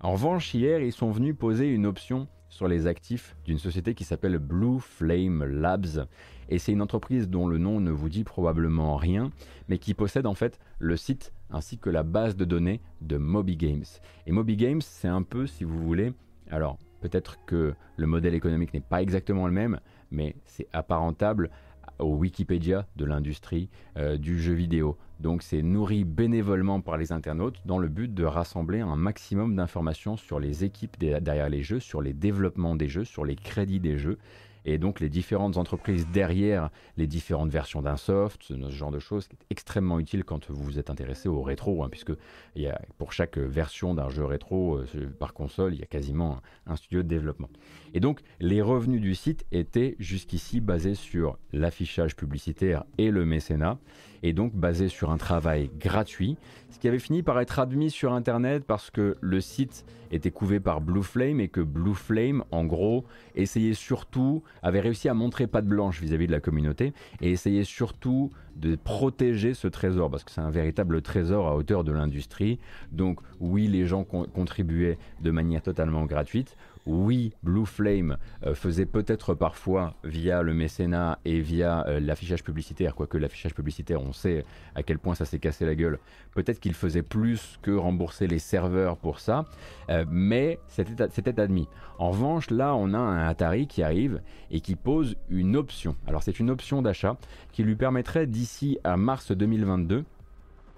[0.00, 4.04] En revanche, hier, ils sont venus poser une option sur les actifs d'une société qui
[4.04, 6.06] s'appelle Blue Flame Labs.
[6.48, 9.30] Et c'est une entreprise dont le nom ne vous dit probablement rien,
[9.68, 13.56] mais qui possède en fait le site ainsi que la base de données de Moby
[13.56, 13.84] Games.
[14.26, 16.12] Et Moby Games, c'est un peu, si vous voulez,
[16.50, 21.50] alors peut-être que le modèle économique n'est pas exactement le même, mais c'est apparentable
[21.98, 24.96] au Wikipédia de l'industrie euh, du jeu vidéo.
[25.20, 30.16] Donc c'est nourri bénévolement par les internautes dans le but de rassembler un maximum d'informations
[30.16, 33.98] sur les équipes derrière les jeux, sur les développements des jeux, sur les crédits des
[33.98, 34.18] jeux
[34.64, 39.26] et donc les différentes entreprises derrière les différentes versions d'un soft, ce genre de choses,
[39.28, 42.12] qui est extrêmement utile quand vous vous êtes intéressé au rétro, hein, puisque
[42.56, 44.86] y a, pour chaque version d'un jeu rétro euh,
[45.18, 47.50] par console, il y a quasiment un, studio de développement.
[47.94, 53.78] Et donc les revenus du site étaient jusqu'ici basés sur l'affichage publicitaire et le mécénat,
[54.22, 56.36] et donc basés sur un travail gratuit,
[56.70, 60.60] ce qui avait fini par être admis sur Internet parce que le site était couvé
[60.60, 63.04] par Blue Flame et que Blue Flame, en gros,
[63.34, 68.30] essayait surtout, avait réussi à montrer patte blanche vis-à-vis de la communauté et essayait surtout
[68.56, 72.58] de protéger ce trésor parce que c'est un véritable trésor à hauteur de l'industrie.
[72.92, 76.56] Donc oui, les gens contribuaient de manière totalement gratuite.
[76.86, 78.16] Oui, Blue Flame
[78.46, 84.00] euh, faisait peut-être parfois via le mécénat et via euh, l'affichage publicitaire, quoique l'affichage publicitaire,
[84.00, 85.98] on sait à quel point ça s'est cassé la gueule.
[86.34, 89.44] Peut-être qu'il faisait plus que rembourser les serveurs pour ça,
[89.90, 91.68] euh, mais c'était admis.
[91.98, 95.96] En revanche, là, on a un Atari qui arrive et qui pose une option.
[96.06, 97.16] Alors, c'est une option d'achat
[97.52, 100.04] qui lui permettrait d'ici à mars 2022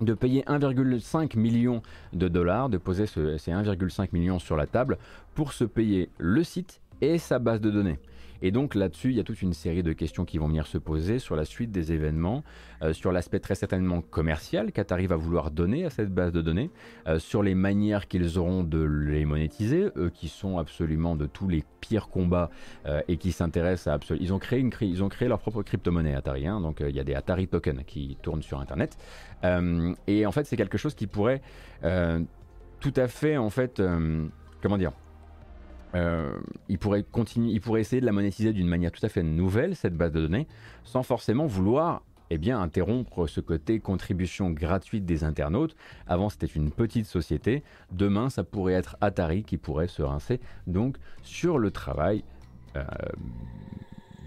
[0.04, 4.98] de payer 1,5 million de dollars, de poser ces 1,5 million sur la table
[5.34, 7.98] pour se payer le site et sa base de données.
[8.42, 10.76] Et donc là-dessus, il y a toute une série de questions qui vont venir se
[10.76, 12.42] poser sur la suite des événements,
[12.82, 16.70] euh, sur l'aspect très certainement commercial qu'Atari va vouloir donner à cette base de données,
[17.06, 21.48] euh, sur les manières qu'ils auront de les monétiser, eux qui sont absolument de tous
[21.48, 22.50] les pires combats
[22.86, 24.24] euh, et qui s'intéressent à absolument...
[24.24, 26.60] Ils ont créé, une, ils ont créé leur propre crypto-monnaie Atari, hein.
[26.60, 28.98] donc il y a des Atari tokens qui tournent sur Internet.
[30.06, 31.42] et en fait, c'est quelque chose qui pourrait
[32.80, 33.80] tout à fait, en fait,
[34.60, 34.92] comment dire
[35.94, 36.32] euh,
[36.68, 37.04] il, pourrait
[37.36, 40.20] il pourrait essayer de la monétiser d'une manière tout à fait nouvelle, cette base de
[40.20, 40.46] données,
[40.84, 45.76] sans forcément vouloir eh bien, interrompre ce côté contribution gratuite des internautes.
[46.06, 47.62] Avant, c'était une petite société.
[47.90, 52.24] Demain, ça pourrait être Atari qui pourrait se rincer donc sur le travail
[52.76, 52.84] euh,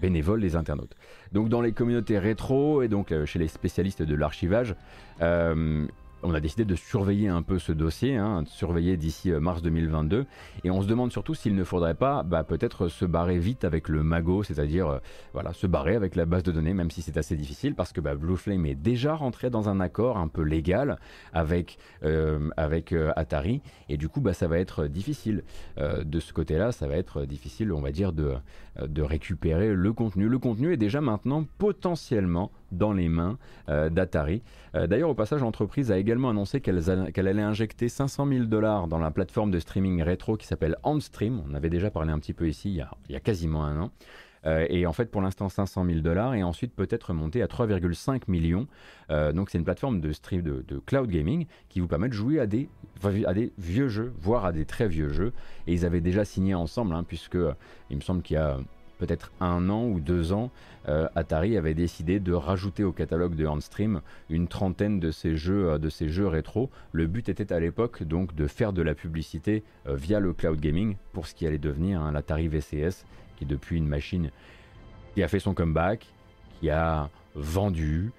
[0.00, 0.94] bénévole des internautes.
[1.32, 4.76] Donc, dans les communautés rétro et donc euh, chez les spécialistes de l'archivage,
[6.26, 9.62] on a décidé de surveiller un peu ce dossier, hein, de surveiller d'ici euh, mars
[9.62, 10.26] 2022,
[10.64, 13.88] et on se demande surtout s'il ne faudrait pas bah, peut-être se barrer vite avec
[13.88, 15.00] le Mago, c'est-à-dire
[15.36, 18.00] euh, se barrer avec la base de données, même si c'est assez difficile, parce que
[18.00, 20.98] bah, Blue Flame est déjà rentré dans un accord un peu légal
[21.32, 25.44] avec, euh, Atari, et du coup bah, ça va être difficile.
[25.76, 28.34] De ce côté-là, ça va être difficile, on va dire, de,
[28.80, 30.28] de récupérer le contenu.
[30.28, 34.42] Le contenu est déjà maintenant potentiellement dans les mains euh, d'Atari.
[34.74, 38.98] Euh, d'ailleurs, au passage, l'entreprise a également annoncé qu'elle allait injecter 500 000 dollars dans
[38.98, 41.42] la plateforme de streaming rétro qui s'appelle OnStream.
[41.48, 43.90] On avait déjà parlé un petit peu ici il y a, quasiment un an.
[44.44, 48.22] Euh, et en fait, pour l'instant, 500 000 dollars et ensuite peut-être monter à 3,5
[48.28, 48.68] millions.
[49.10, 52.46] donc, c'est une plateforme de stream de, cloud gaming qui vous permet de jouer à
[52.46, 52.68] des,
[53.26, 55.32] à des vieux jeux, voire à des très vieux jeux.
[55.66, 57.38] Et ils avaient déjà signé ensemble, hein, puisque
[57.90, 58.58] il me semble qu'il y a
[58.98, 60.50] peut-être un an ou deux ans,
[60.88, 65.70] euh, Atari avait décidé de rajouter au catalogue de Handstream une trentaine de ces jeux,
[65.70, 66.70] euh, de ces jeux rétro.
[66.92, 70.60] Le but était à l'époque donc de faire de la publicité euh, via le cloud
[70.60, 73.04] gaming pour ce qui allait devenir un l'Atari VCS,
[73.36, 74.30] qui est depuis une machine
[75.14, 76.06] qui a fait son comeback,
[76.60, 78.12] qui a vendu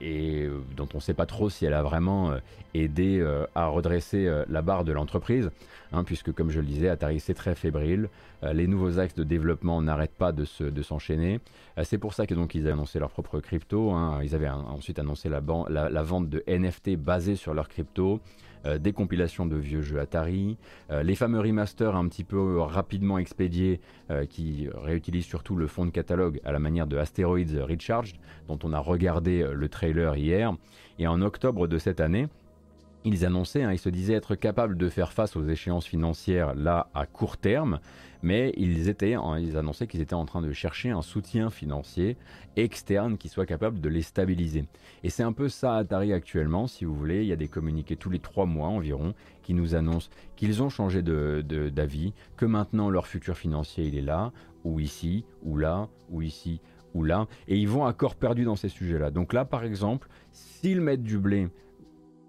[0.00, 2.34] et dont on ne sait pas trop si elle a vraiment
[2.74, 5.50] aidé à redresser la barre de l'entreprise,
[5.92, 8.08] hein, puisque comme je le disais, Atari c'est très fébrile,
[8.42, 10.44] euh, les nouveaux axes de développement n'arrêtent pas de,
[10.82, 11.40] s'enchaîner.
[11.78, 13.90] Euh, c'est pour ça que donc ils avaient annoncé leur propre crypto.
[13.90, 14.20] Hein.
[14.22, 18.20] Ils avaient ensuite annoncé la, vente de NFT basés sur leur crypto.
[18.66, 20.56] Euh, des compilations de vieux jeux Atari,
[20.90, 23.80] les fameux remasters un petit peu rapidement expédiés
[24.28, 28.16] qui réutilisent surtout le fond de catalogue à la manière de Asteroids Recharged,
[28.48, 30.52] dont on a regardé le trailer hier.
[30.98, 32.28] Et en octobre de cette année,
[33.04, 36.88] ils annonçaient, hein, ils se disaient être capables de faire face aux échéances financières là
[36.94, 37.80] à court terme,
[38.22, 42.16] mais ils, étaient, ils annonçaient qu'ils étaient en train de chercher un soutien financier
[42.56, 44.64] externe qui soit capable de les stabiliser.
[45.02, 47.96] Et c'est un peu ça Atari actuellement, si vous voulez, il y a des communiqués
[47.96, 53.06] tous les trois mois environ qui nous annoncent qu'ils ont changé d'avis, que maintenant leur
[53.06, 54.32] futur financier il est là,
[54.64, 56.60] ou ici, ou là, ou ici,
[56.94, 59.10] ou là, et ils vont à corps perdu dans ces sujets-là.
[59.10, 61.48] Donc là par exemple, s'ils mettent du blé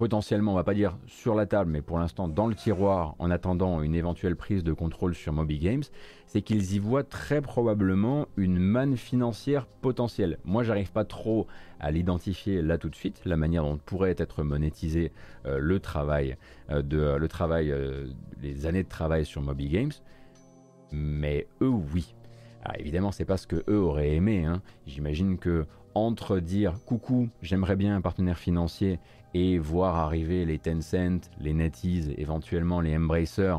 [0.02, 3.30] potentiellement, on va pas dire sur la table, mais pour l'instant dans le tiroir en
[3.30, 5.84] attendant une éventuelle prise de contrôle sur Moby Games,
[6.26, 10.40] c'est qu'ils y voient très probablement une manne financière potentielle.
[10.44, 11.46] Moi, j'arrive pas trop
[11.80, 15.12] à l'identifier là tout de suite, la manière dont pourrait être monétisé
[15.46, 16.36] euh, le travail,
[16.72, 18.08] euh, euh,
[18.42, 19.94] les années de travail sur Moby Games,
[20.92, 22.16] mais eux, oui.
[22.64, 24.46] Alors, évidemment, c'est pas ce que eux auraient aimé.
[24.46, 24.64] Hein.
[24.88, 29.00] J'imagine que entre dire coucou, j'aimerais bien un partenaire financier
[29.34, 33.56] et voir arriver les Tencent, les NetEase, éventuellement les Embracer,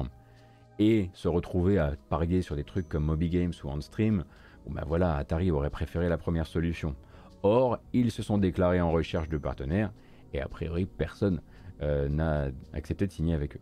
[0.78, 4.24] et se retrouver à parier sur des trucs comme Moby Games ou OnStream,
[4.66, 6.94] bon ben voilà, Atari aurait préféré la première solution.
[7.42, 9.92] Or, ils se sont déclarés en recherche de partenaires,
[10.32, 11.40] et a priori, personne
[11.82, 13.61] euh, n'a accepté de signer avec eux.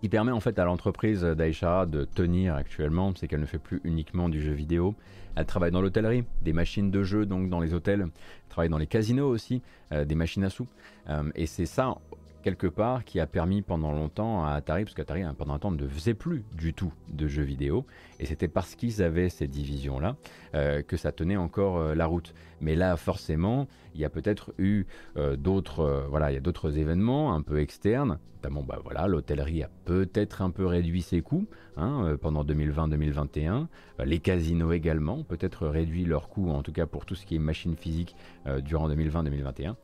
[0.00, 3.80] qui permet en fait à l'entreprise d'Aishara de tenir actuellement, c'est qu'elle ne fait plus
[3.84, 4.94] uniquement du jeu vidéo.
[5.38, 8.78] Elle travaille dans l'hôtellerie, des machines de jeu donc dans les hôtels, elle travaille dans
[8.78, 10.66] les casinos aussi, euh, des machines à sous.
[11.08, 11.96] Euh, et c'est ça
[12.42, 15.88] quelque part qui a permis pendant longtemps à Atari, parce qu'Atari pendant un temps ne
[15.88, 17.86] faisait plus du tout de jeux vidéo,
[18.20, 20.16] et c'était parce qu'ils avaient ces divisions-là
[20.54, 22.34] euh, que ça tenait encore euh, la route.
[22.60, 24.84] Mais là, forcément, il y a peut-être eu
[25.16, 29.62] euh, d'autres, voilà, il y a d'autres événements un peu externes, notamment, bah voilà, l'hôtellerie
[29.62, 31.46] a peut-être un peu réduit ses coûts
[31.76, 33.66] hein, pendant 2020-2021,
[34.04, 37.40] les casinos également peut-être réduit leurs coûts, en tout cas pour tout ce qui est
[37.40, 38.14] machine physique
[38.62, 39.74] durant 2020-2021.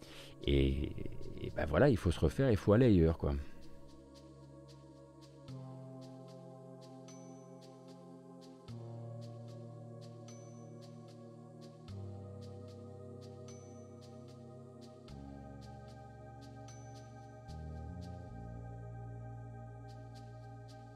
[0.46, 0.92] Et,
[1.44, 3.34] et ben voilà, il faut se refaire, il faut aller ailleurs, quoi.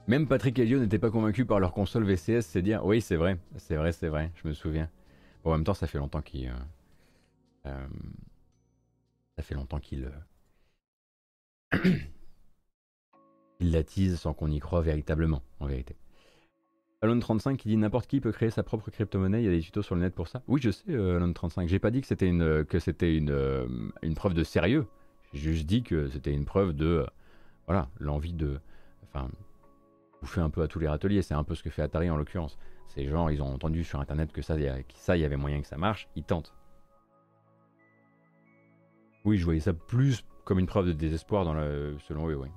[0.07, 3.37] Même Patrick Elio n'était pas convaincu par leur console VCS, c'est dire oui c'est vrai,
[3.59, 4.89] c'est vrai, c'est vrai, je me souviens.
[5.45, 6.49] Bon, en même temps ça fait longtemps qu'il...
[6.49, 6.53] Euh,
[7.67, 7.87] euh,
[9.37, 10.05] ça fait longtemps qu'il...
[10.05, 10.11] Euh,
[13.61, 15.97] Il l'attise sans qu'on y croit véritablement, en vérité.
[17.03, 19.83] Alone35 qui dit n'importe qui peut créer sa propre crypto-monnaie, il y a des tutos
[19.83, 20.43] sur le net pour ça.
[20.49, 21.69] Oui, je sais, euh, Alone35.
[21.69, 23.67] J'ai pas dit que c'était une, que une, euh,
[24.03, 24.87] une preuve de sérieux.
[25.33, 26.87] J'ai juste dit que c'était une preuve de.
[26.87, 27.07] Euh,
[27.67, 28.59] voilà, l'envie de.
[29.05, 29.29] Enfin,
[30.21, 31.23] bouffer un peu à tous les râteliers.
[31.23, 32.59] C'est un peu ce que fait Atari en l'occurrence.
[32.89, 34.57] Ces gens, ils ont entendu sur internet que ça,
[34.95, 36.55] ça, il y avait moyen que ça marche, ils tentent.
[39.25, 42.49] Oui, je voyais ça plus comme une preuve de désespoir le, selon eux, oui.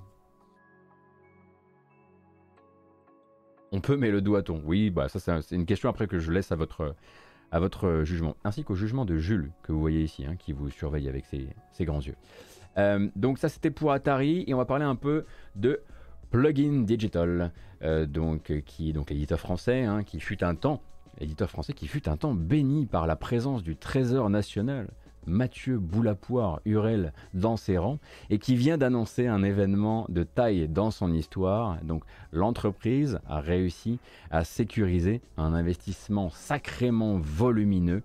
[3.70, 6.52] On peut, mais le doit-on Oui, bah ça c'est une question après que je laisse
[6.52, 6.96] à votre,
[7.50, 10.70] à votre jugement, ainsi qu'au jugement de Jules que vous voyez ici, hein, qui vous
[10.70, 12.16] surveille avec ses, grands yeux.
[12.78, 15.82] Euh, donc ça c'était pour Atari et on va parler un peu de
[16.30, 17.52] Plugin Digital,
[17.82, 20.80] euh, donc qui est donc l'éditeur français, hein, qui fut un temps,
[21.20, 24.88] éditeur français qui fut un temps béni par la présence du Trésor national
[25.26, 27.98] Mathieu Boulapoire Hurel dans ses rangs
[28.30, 31.78] et qui vient d'annoncer un événement de taille dans son histoire.
[31.82, 33.98] Donc l'entreprise a réussi
[34.30, 38.02] à sécuriser un investissement sacrément volumineux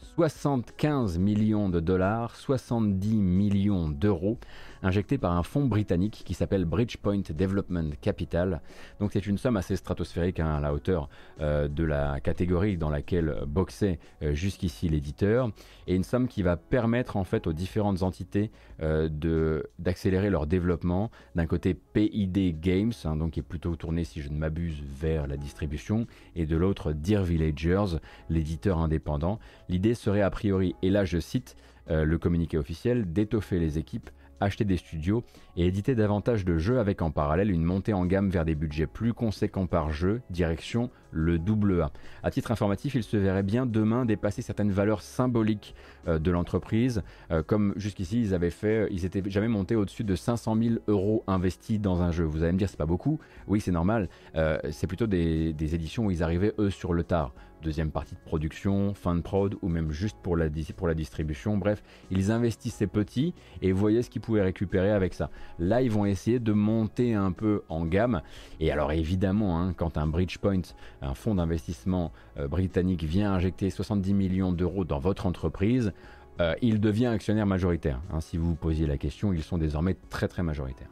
[0.00, 4.38] 75 millions de dollars, 70 millions d'euros
[4.82, 8.60] injecté par un fonds britannique qui s'appelle Bridgepoint Development Capital.
[9.00, 11.08] Donc c'est une somme assez stratosphérique hein, à la hauteur
[11.40, 15.50] euh, de la catégorie dans laquelle boxait euh, jusqu'ici l'éditeur,
[15.86, 18.50] et une somme qui va permettre en fait aux différentes entités
[18.82, 21.10] euh, d'accélérer leur développement.
[21.34, 25.26] D'un côté PID Games, hein, donc qui est plutôt tourné si je ne m'abuse vers
[25.26, 26.06] la distribution,
[26.36, 29.38] et de l'autre Dear Villagers, l'éditeur indépendant.
[29.68, 31.56] L'idée serait a priori, et là je cite,
[31.90, 35.24] le communiqué officiel, d'étoffer les équipes acheter des studios
[35.56, 38.86] et éditer davantage de jeux avec en parallèle une montée en gamme vers des budgets
[38.86, 41.90] plus conséquents par jeu, direction le double A.
[42.22, 45.74] À titre informatif, il se verrait bien demain dépasser certaines valeurs symboliques
[46.06, 50.14] euh, de l'entreprise, euh, comme jusqu'ici ils avaient fait, ils étaient jamais montés au-dessus de
[50.14, 52.24] 500 000 euros investis dans un jeu.
[52.24, 56.06] Vous allez me dire c'est pas beaucoup, oui c'est normal, euh, c'est plutôt des éditions
[56.06, 59.68] où ils arrivaient eux sur le tard deuxième partie de production, fin de prod ou
[59.68, 61.56] même juste pour la, distribution.
[61.56, 65.30] Bref, ils investissaient petits et voyaient ce qu'ils pouvaient récupérer avec ça.
[65.58, 68.22] Là, ils vont essayer de monter un peu en gamme.
[68.60, 70.62] Et alors évidemment, hein, quand un Bridgepoint,
[71.02, 75.92] un fonds d'investissement euh, britannique vient injecter 70 millions d'euros dans votre entreprise,
[76.40, 78.00] euh, il devient actionnaire majoritaire.
[78.12, 78.20] Hein.
[78.20, 80.88] si vous vous posiez la question, ils sont désormais très très majoritaires.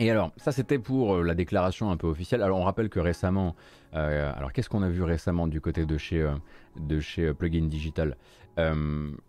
[0.00, 2.42] Et alors, ça c'était pour euh, la déclaration un peu officielle.
[2.42, 3.56] Alors on rappelle que récemment,
[3.94, 6.34] euh, alors qu'est-ce qu'on a vu récemment du côté de chez, euh,
[6.78, 8.16] de chez Plugin Digital?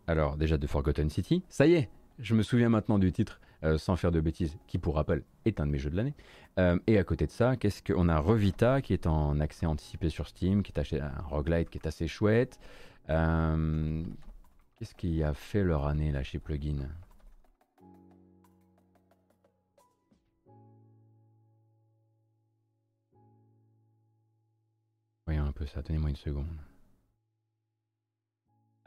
[0.08, 3.40] Alors déjà de Forgotten City, ça y est, je me souviens maintenant du titre,
[3.78, 6.16] sans faire de bêtises, qui pour rappel est un de mes jeux de l'année.
[6.88, 10.28] et à côté de ça, qu'est-ce qu'on a Revita qui est en accès anticipé sur
[10.28, 12.60] Steam, qui est un roguelite qui est assez chouette.
[13.06, 16.88] qu'est-ce qui a fait leur année là chez Plugin?
[25.60, 26.46] Peu ça, tenez-moi une seconde.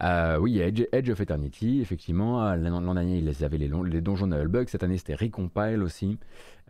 [0.02, 2.44] Euh, oui, Edge, Edge, of Eternity, effectivement.
[2.44, 4.68] Euh, l'an dernier, ils avaient les, les donjons Nullbug.
[4.68, 6.18] Cette année, c'était Recompile aussi.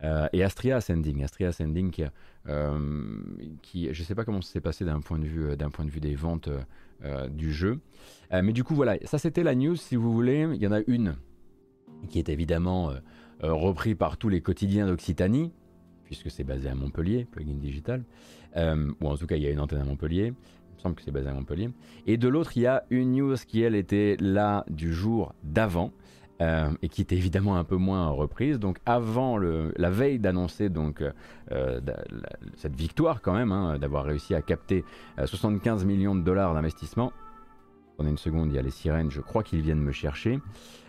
[0.03, 1.23] Euh, et Astria Ascending.
[1.23, 2.03] Astria Ascending qui,
[3.61, 6.01] qui je ne sais pas comment ça s'est passé d'un point, de point de vue
[6.01, 6.49] des ventes
[7.29, 7.79] du jeu.
[8.31, 9.77] mais du coup, voilà, ça c'était la news.
[9.77, 11.15] Si vous voulez, il y en a une
[12.09, 12.91] qui est évidemment
[13.41, 15.53] reprise par tous les quotidiens d'Occitanie,
[16.13, 18.03] puisque c'est basé à Montpellier, plugin digital.
[18.55, 20.95] Euh, ou en tout cas il y a une antenne à Montpellier, il me semble
[20.95, 21.69] que c'est basé à Montpellier.
[22.05, 25.91] Et de l'autre, il y a une news qui, elle, était là du jour d'avant,
[26.41, 28.59] Euh, et qui était évidemment un peu moins reprise.
[28.59, 31.01] Donc avant le, la veille d'annoncer donc
[31.51, 31.79] euh,
[32.57, 34.83] cette victoire quand même, hein, d'avoir réussi à capter
[35.23, 37.13] 75 millions de dollars d'investissement.
[38.03, 40.41] Prenez une seconde, il y a les sirènes, je crois qu'ils viennent me chercher.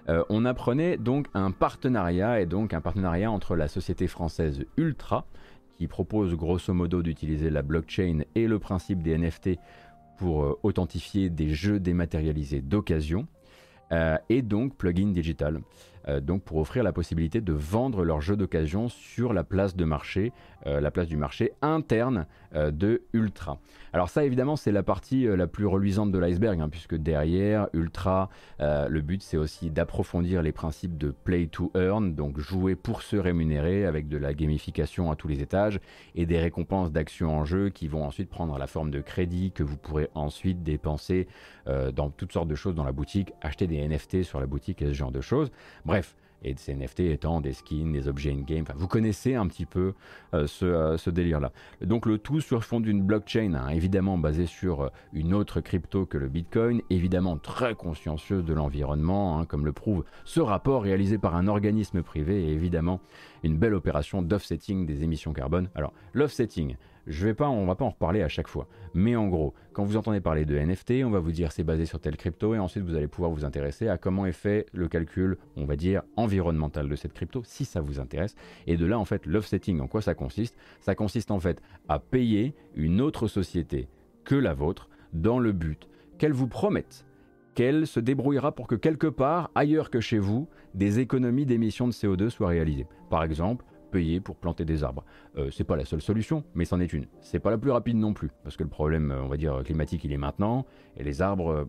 [0.09, 5.25] on apprenait donc un partenariat et donc un partenariat entre la société française Ultra,
[5.79, 9.61] qui propose grosso modo d'utiliser la blockchain et le principe des NFT
[10.19, 13.29] pour authentifier des jeux dématérialisés d'occasion,
[13.93, 15.61] euh, et donc Plugin Digital.
[16.09, 19.85] Euh, donc pour offrir la possibilité de vendre leurs jeux d'occasion sur la place de
[19.85, 20.33] marché,
[20.67, 23.59] euh, la place du marché interne euh, de Ultra.
[23.93, 28.29] Alors ça évidemment c'est la partie la plus reluisante de l'iceberg, hein, puisque derrière Ultra,
[28.59, 33.17] le but c'est aussi d'approfondir les principes de play to earn, donc jouer pour se
[33.17, 35.79] rémunérer avec de la gamification à tous les étages
[36.15, 39.63] et des récompenses d'actions en jeu qui vont ensuite prendre la forme de crédit que
[39.63, 41.29] vous pourrez ensuite dépenser
[41.67, 44.87] dans toutes sortes de choses dans la boutique, acheter des NFT sur la boutique et
[44.87, 45.53] ce genre de choses.
[45.85, 45.94] Bref,
[46.45, 48.65] et ces NFT étant des skins, des objets in-game.
[48.77, 49.95] vous connaissez un petit peu
[50.35, 51.53] euh, euh, ce, délire-là.
[51.81, 56.07] Donc le tout sur fond d'une blockchain, hein, évidemment basée sur euh, une autre crypto
[56.07, 61.19] que le Bitcoin, évidemment très consciencieuse de l'environnement, hein, comme le prouve ce rapport réalisé
[61.19, 63.01] par un organisme privé, et évidemment
[63.43, 65.71] une belle opération d'offsetting des émissions carbone.
[65.75, 66.77] Alors l'offsetting,
[67.07, 68.69] je vais pas, on va pas en reparler à chaque fois.
[68.95, 71.87] Mais en gros, quand vous entendez parler de NFT, on va vous dire c'est basé
[71.87, 74.89] sur telle crypto et ensuite vous allez pouvoir vous intéresser à comment est fait le
[74.89, 78.35] calcul, on va dire environnemental de cette crypto si ça vous intéresse.
[78.67, 80.57] Et de là en fait l'offsetting, en quoi ça consiste?
[80.81, 83.89] Ça consiste en fait à payer une autre société
[84.25, 85.89] que la vôtre dans le but
[86.19, 87.05] qu'elle vous promette
[87.55, 91.93] qu'elle se débrouillera pour que quelque part, ailleurs que chez vous, des économies d'émissions de
[91.93, 92.87] CO2 soient réalisées.
[93.11, 93.65] Par exemple,
[93.95, 95.05] payer pour planter des arbres.
[95.39, 97.07] Euh, c'est pas la seule solution, mais c'en est une.
[97.21, 99.63] C'est pas la plus rapide non plus, parce que le problème, euh, on va dire,
[99.65, 100.67] climatique, il est maintenant,
[100.97, 101.65] et les arbres, euh,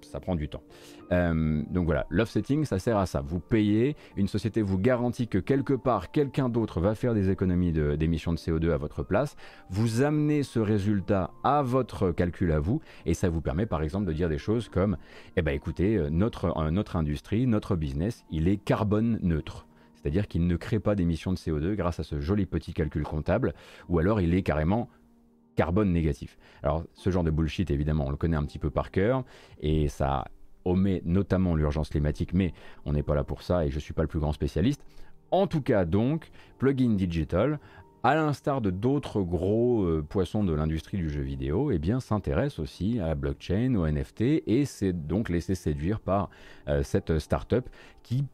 [0.00, 0.62] ça prend du temps.
[1.10, 3.20] donc voilà, l'offsetting, ça sert à ça.
[3.20, 7.72] Vous payez, une société vous garantit que quelque part, quelqu'un d'autre va faire des économies
[7.72, 9.36] d'émissions de, CO2 à votre place.
[9.68, 14.06] Vous amenez ce résultat à votre calcul à vous, et ça vous permet par exemple
[14.06, 14.96] de dire des choses comme,
[15.36, 19.66] eh ben écoutez, notre, notre industrie, notre business, il est carbone neutre
[20.06, 23.54] c'est-à-dire qu'il ne crée pas d'émissions de CO2 grâce à ce joli petit calcul comptable,
[23.88, 24.88] ou alors il est carrément
[25.56, 26.38] carbone négatif.
[26.62, 29.24] Alors ce genre de bullshit, évidemment, on le connaît un petit peu par cœur,
[29.58, 30.26] et ça
[30.64, 32.54] omet notamment l'urgence climatique, mais
[32.84, 34.80] on n'est pas là pour ça, et je ne suis pas le plus grand spécialiste.
[35.32, 37.58] En tout cas, donc, Plugin Digital,
[38.04, 42.60] à l'instar de d'autres gros euh, poissons de l'industrie du jeu vidéo, eh bien, s'intéresse
[42.60, 46.30] aussi à la blockchain, au NFT, et s'est donc laissé séduire par
[46.68, 47.68] euh, cette startup
[48.04, 48.24] qui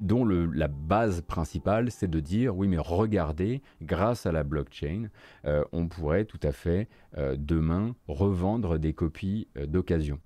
[0.00, 5.08] dont la base principale, c'est de dire, oui, mais regardez, grâce à la blockchain,
[5.44, 10.20] euh, on pourrait tout à fait euh, demain revendre des copies euh, d'occasion.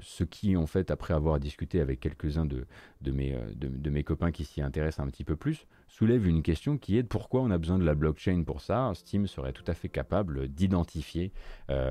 [0.00, 2.66] ce qui, en fait, après avoir discuté avec quelques-uns de,
[3.10, 7.42] mes, copains qui s'y intéressent un petit peu plus, soulève une question qui est pourquoi
[7.42, 8.90] on a besoin de la blockchain pour ça.
[8.94, 11.32] Steam serait tout à fait capable d'identifier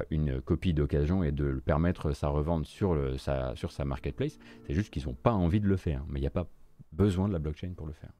[0.09, 4.39] une copie d'occasion et de permettre sa revente sur, sa, sur sa marketplace.
[4.65, 6.03] C'est juste qu'ils n'ont pas envie de le faire.
[6.09, 6.49] Mais il n'y a pas
[6.93, 8.13] besoin de la blockchain pour le faire.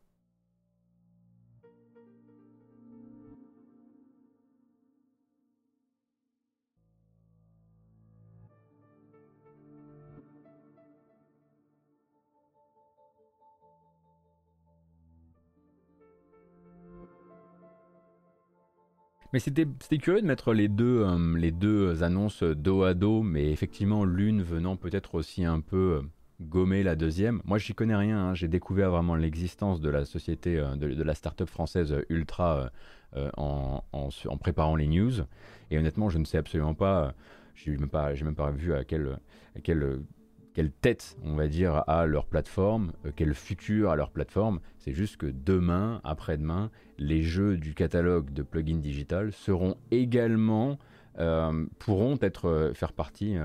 [19.33, 19.65] Mais c'était
[19.97, 24.43] curieux de mettre les deux, euh, les deux annonces dos à dos, mais effectivement l'une
[24.43, 26.07] venant peut-être aussi un peu euh,
[26.43, 27.41] gommer la deuxième.
[27.45, 28.19] Moi, j'y connais rien.
[28.19, 28.33] Hein.
[28.35, 32.69] J'ai découvert vraiment l'existence de la société, euh, de, la start-up française Ultra
[33.15, 33.81] euh, en,
[34.39, 35.13] préparant les news.
[35.71, 37.13] Et honnêtement, je ne sais absolument pas.
[37.55, 39.17] J'ai même même pas vu à quelle,
[39.63, 39.99] quelle,
[40.53, 44.59] quelle tête, on va dire, à leur plateforme, euh, quel futur à leur plateforme.
[44.79, 50.77] C'est juste que demain, après-demain, les jeux du catalogue de plugins digital seront également
[51.77, 53.37] pourront être faire partie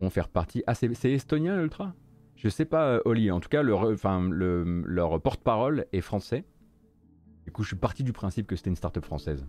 [0.00, 0.62] vont faire partie.
[0.66, 1.94] Ah, c'est estonien l'Ultra?
[2.36, 3.30] Je sais pas, euh, Oli.
[3.30, 6.44] En tout cas, leur, enfin, leur porte-parole est français.
[7.44, 9.46] Du coup, je suis parti du principe que c'était une start-up française.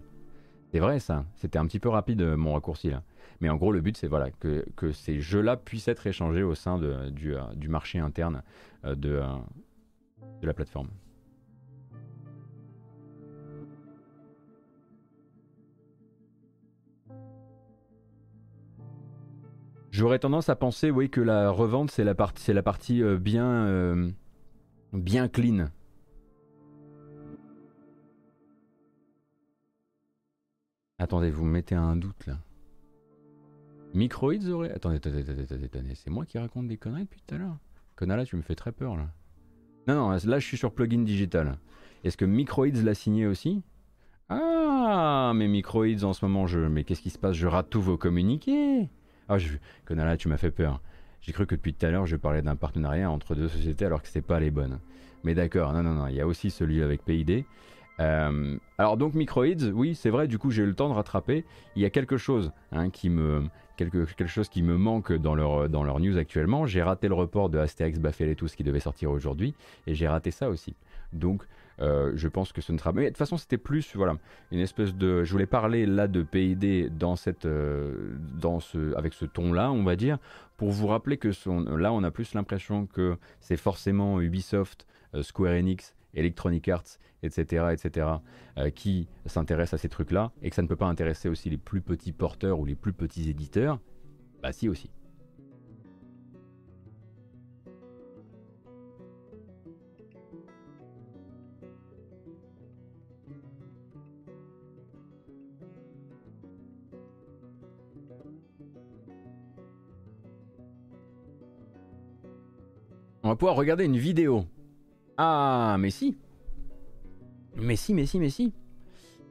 [0.71, 3.03] C'est vrai ça, c'était un petit peu rapide euh, mon raccourci là.
[3.41, 6.77] Mais en gros, le but c'est voilà, que, ces jeux-là puissent être échangés au sein
[6.77, 8.43] de, du, euh, du, marché interne
[8.83, 9.21] de
[10.43, 10.89] la plateforme.
[19.91, 24.11] J'aurais tendance à penser, oui, que la revente, c'est la partie, euh, bien, euh,
[24.93, 25.69] bien clean.
[30.99, 32.37] Attendez, vous me mettez un doute là.
[33.93, 34.71] Microids aurait.
[34.71, 37.57] Attendez, attendez, attendez, attendez, c'est moi qui raconte des conneries depuis tout à l'heure.
[37.95, 39.07] Conala, tu me fais très peur là.
[39.87, 41.57] Non, non, là je suis sur plugin digital.
[42.03, 43.63] Est-ce que Microids l'a signé aussi?
[44.27, 46.59] Ah, mais Microids en ce moment, je.
[46.59, 47.35] Mais qu'est-ce qui se passe?
[47.35, 48.89] Je rate tous vos communiqués.
[49.29, 49.49] Ah, je...
[49.85, 50.81] Conala, tu m'as fait peur.
[51.21, 54.01] J'ai cru que depuis tout à l'heure, je parlais d'un partenariat entre deux sociétés alors
[54.01, 54.79] que c'était pas les bonnes.
[55.23, 57.45] Mais d'accord, non, non, non, il y a aussi celui avec PID.
[57.99, 61.45] Euh, alors donc Microids, oui, c'est vrai, du coup j'ai eu le temps de rattraper.
[61.75, 63.43] Il y a quelque chose hein, qui me
[63.75, 66.65] quelque, chose qui me manque dans leur, dans leur news actuellement.
[66.65, 69.53] J'ai raté le report de Astérix Baffel et tout ce qui devait sortir aujourd'hui,
[69.87, 70.75] et j'ai raté ça aussi.
[71.13, 71.43] Donc
[71.81, 72.91] euh, je pense que ce ne sera.
[72.91, 74.15] Mais de toute façon, c'était plus, voilà,
[74.51, 75.23] une espèce de.
[75.23, 79.83] Je voulais parler là de PID dans cette, euh, dans ce, avec ce ton-là, on
[79.83, 80.17] va dire,
[80.57, 85.23] pour vous rappeler que son, là, on a plus l'impression que c'est forcément Ubisoft, euh,
[85.23, 88.07] Square Enix, Electronic Arts, etc., etc.,
[88.73, 91.81] qui s'intéressent à ces trucs-là, et que ça ne peut pas intéresser aussi les plus
[91.81, 93.79] petits porteurs ou les plus petits éditeurs.
[94.41, 94.89] Bah si aussi.
[113.39, 114.45] Pouvoir regarder une vidéo.
[115.17, 116.17] Ah, mais si.
[117.55, 118.53] Mais si, mais si, mais si.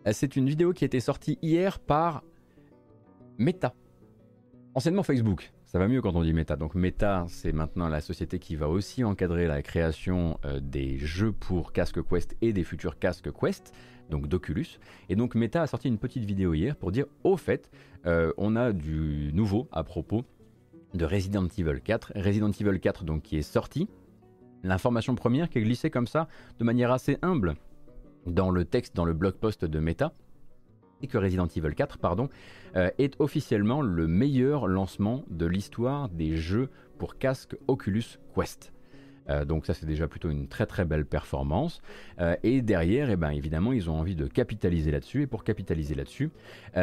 [0.06, 2.24] Euh, c'est une vidéo qui a été sortie hier par
[3.36, 3.74] Meta.
[4.74, 5.52] Anciennement Facebook.
[5.66, 6.56] Ça va mieux quand on dit Meta.
[6.56, 11.32] Donc Meta, c'est maintenant la société qui va aussi encadrer la création euh, des jeux
[11.32, 13.74] pour casque Quest et des futurs casques Quest,
[14.08, 14.78] donc d'Oculus.
[15.10, 17.70] Et donc Meta a sorti une petite vidéo hier pour dire, au fait,
[18.06, 20.24] euh, on a du nouveau à propos
[20.94, 22.12] de Resident Evil 4.
[22.16, 23.86] Resident Evil 4 donc qui est sorti.
[24.62, 26.28] L'information première qui est glissée comme ça
[26.58, 27.54] de manière assez humble
[28.26, 30.12] dans le texte, dans le blog post de Meta,
[31.00, 32.28] et que Resident Evil 4 pardon,
[32.76, 38.72] euh, est officiellement le meilleur lancement de l'histoire des jeux pour casque Oculus Quest.
[39.30, 41.80] Euh, donc ça c'est déjà plutôt une très très belle performance.
[42.20, 45.22] Euh, et derrière, eh ben, évidemment, ils ont envie de capitaliser là-dessus.
[45.22, 46.30] Et pour capitaliser là-dessus,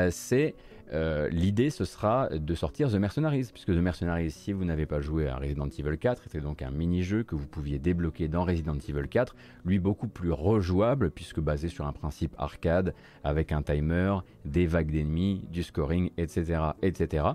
[0.10, 0.56] c'est
[0.94, 5.02] euh, l'idée ce sera de sortir The Mercenaries, puisque The Mercenaries, si vous n'avez pas
[5.02, 8.78] joué à Resident Evil 4, c'était donc un mini-jeu que vous pouviez débloquer dans Resident
[8.88, 9.36] Evil 4,
[9.66, 12.94] lui beaucoup plus rejouable, puisque basé sur un principe arcade,
[13.24, 17.26] avec un timer, des vagues d'ennemis, du scoring, etc., etc.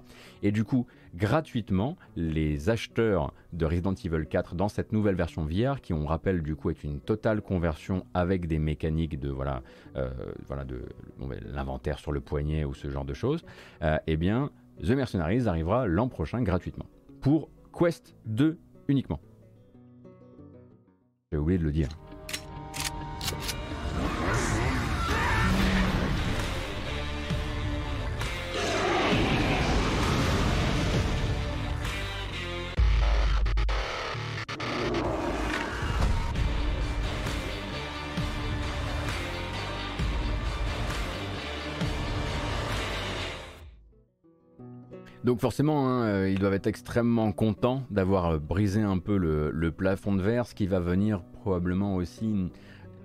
[0.43, 5.81] Et du coup, gratuitement, les acheteurs de Resident Evil 4 dans cette nouvelle version VR,
[5.81, 9.63] qui on rappelle du coup est une totale conversion avec des mécaniques de voilà,
[9.97, 10.11] euh,
[10.47, 10.83] voilà de
[11.53, 13.45] l'inventaire sur le poignet ou ce genre de choses,
[13.83, 14.51] euh, eh bien,
[14.83, 16.87] The Mercenaries arrivera l'an prochain gratuitement.
[17.21, 18.59] Pour Quest 2
[18.89, 19.21] uniquement.
[21.33, 21.89] J'ai oublié de le dire.
[45.31, 49.71] Donc forcément, hein, euh, ils doivent être extrêmement contents d'avoir euh, brisé un peu le,
[49.71, 52.51] plafond de verre, ce qui va venir probablement aussi,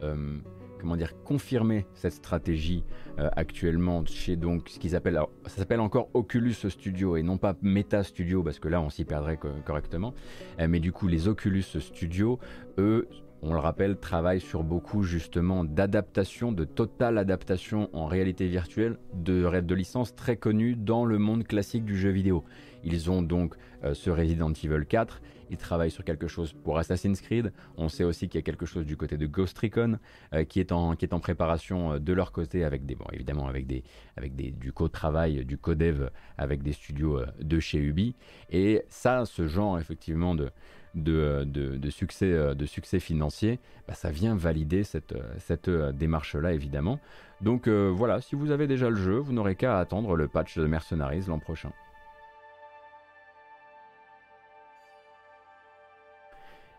[0.01, 0.39] euh,
[0.79, 2.83] comment dire, confirmer cette stratégie
[3.17, 8.03] actuellement chez donc ce qu'ils appellent, ça s'appelle encore Oculus Studio et non pas Meta
[8.03, 10.15] Studio parce que là on s'y perdrait correctement.
[10.57, 12.39] mais du coup, les Oculus Studio,
[12.79, 13.07] eux,
[13.47, 19.61] on le rappelle, travaille sur beaucoup justement d'adaptation, de totale adaptation en réalité virtuelle de,
[19.61, 22.43] de licences très connues dans le monde classique du jeu vidéo.
[22.83, 25.21] Ils ont donc euh, ce Resident Evil 4,
[25.51, 28.65] ils travaillent sur quelque chose pour Assassin's Creed, on sait aussi qu'il y a quelque
[28.65, 29.99] chose du côté de Ghost Recon
[30.33, 34.73] euh, qui, est en, préparation euh, de leur côté avec des, bon évidemment avec du
[34.73, 38.15] co-travail, du co-dev avec des studios de chez Ubi.
[38.49, 40.49] Et ça, ce genre effectivement de,
[40.95, 46.53] de, succès, euh, de succès financier, bah, ça vient valider cette, euh, cette euh, démarche-là,
[46.53, 46.99] évidemment.
[47.41, 50.65] Donc voilà, si vous avez déjà le jeu, vous n'aurez qu'à attendre le patch de
[50.65, 51.71] Mercenaries l'an prochain.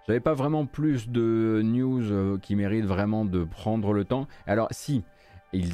[0.07, 4.29] J'avais pas vraiment plus de news qui méritent vraiment de prendre le temps.
[4.47, 5.05] Alors si,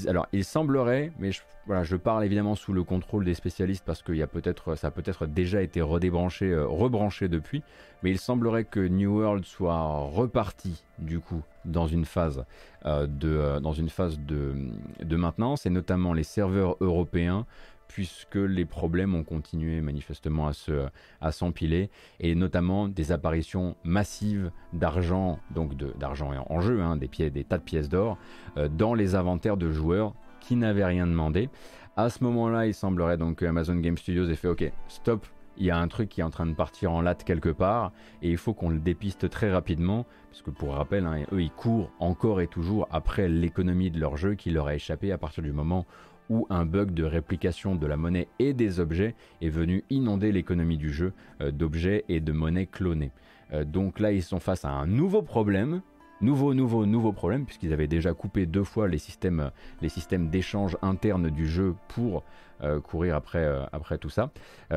[0.07, 4.23] alors, il semblerait, mais je, parle évidemment sous le contrôle des spécialistes parce que y
[4.23, 7.63] a peut-être, ça a peut-être déjà été redébranché, euh, rebranché depuis,
[8.03, 12.45] mais il semblerait que New World soit reparti du coup dans une phase
[12.85, 14.55] euh, de, euh, de,
[15.03, 17.47] de maintenance et notamment les serveurs européens
[17.93, 20.87] puisque les problèmes ont continué manifestement à se
[21.21, 21.91] à s'empiler
[22.21, 27.91] et notamment des apparitions massives d'argent donc d'argent en jeu hein, des tas de pièces
[27.91, 28.17] d'or
[28.57, 31.51] euh, dans les inventaires de joueurs qui n'avaient rien demandé.
[31.97, 35.27] À ce moment-là il semblerait donc que Amazon Game Studios ait fait ok stop
[35.59, 37.93] il y a un truc qui est en train de partir en latte quelque part
[38.23, 41.51] et il faut qu'on le dépiste très rapidement parce que pour rappel, hein, eux ils
[41.51, 45.43] courent encore et toujours après l'économie de leur jeu qui leur a échappé à partir
[45.43, 45.85] du moment
[46.33, 50.79] où un bug de réplication de la monnaie et des objets est venu inonder l'économie
[50.79, 51.13] du jeu
[51.43, 53.13] euh, d'objets et de monnaies clonées.
[53.53, 55.83] Euh, donc là ils sont face à un nouveau problème
[56.21, 60.79] Nouveau, nouveau, nouveau problème, puisqu'ils avaient déjà coupé deux fois les systèmes, les systèmes d'échange
[60.81, 62.23] interne du jeu pour
[62.63, 64.31] euh, courir après, tout ça.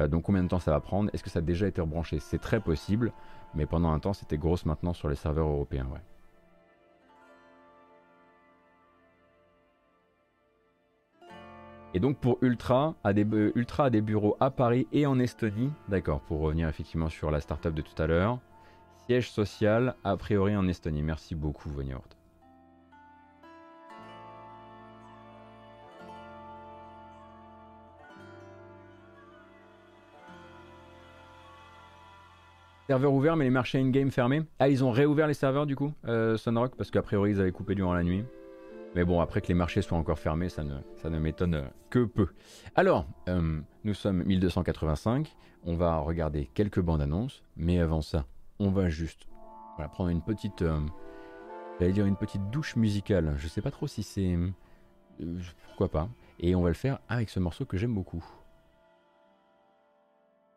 [0.09, 1.11] Donc combien de temps ça va prendre?
[1.13, 2.17] Est-ce que ça a déjà été rebranché?
[2.19, 3.13] C'est très possible,
[3.53, 5.85] mais pendant un temps c'était grosse maintenant sur les serveurs européens.
[11.95, 13.25] Et donc pour Ultra, à des,
[13.55, 17.39] Ultra a des bureaux à Paris et en Estonie, d'accord, pour revenir effectivement sur la
[17.39, 18.37] startup de tout à l'heure.
[19.05, 21.03] Siège social, a priori en Estonie.
[21.03, 22.03] Merci beaucoup, Vonyort.
[32.87, 34.43] Serveur ouvert, mais les marchés in-game fermés?
[34.59, 37.53] Ah, ils ont réouvert les serveurs du coup, euh, Sunrock, parce qu'a priori ils avaient
[37.53, 38.25] coupé durant la nuit.
[38.95, 42.05] Mais bon, après que les marchés soient encore fermés, ça ne, ça ne m'étonne que
[42.05, 42.29] peu.
[42.75, 45.35] Alors, euh, nous sommes 1285.
[45.65, 48.25] On va regarder quelques bandes annonces, mais avant ça,
[48.57, 49.27] on va juste
[49.91, 50.79] prendre une petite, euh,
[51.81, 53.35] dire une petite douche musicale.
[53.37, 56.09] Je sais pas trop si c'est, euh, pourquoi pas.
[56.39, 58.23] Et on va le faire avec ce morceau que j'aime beaucoup.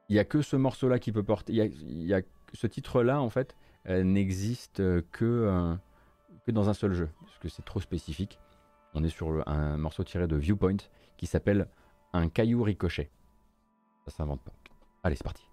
[0.09, 1.53] Il y a que ce morceau-là qui peut porter.
[1.53, 2.23] Il y a,
[2.53, 5.77] ce titre-là en fait n'existe que
[6.53, 8.39] dans un seul jeu parce que c'est trop spécifique.
[8.95, 10.77] On est sur un morceau tiré de Viewpoint
[11.17, 11.69] qui s'appelle
[12.13, 13.11] Un caillou ricochet.
[14.07, 14.53] Ça s'invente pas.
[15.03, 15.45] Allez, c'est parti.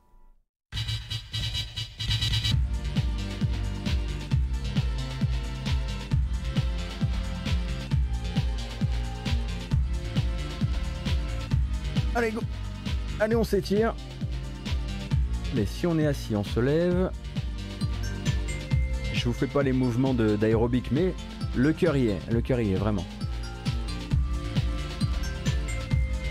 [12.15, 12.39] Allez, go
[13.19, 13.93] Allez, on s'étire.
[15.53, 17.11] Mais si on est assis, on se lève.
[19.25, 21.11] Je vous fais pas les mouvements d'aérobic, mais
[21.55, 22.19] le cœur y est.
[22.31, 23.03] Le cœur y est, vraiment.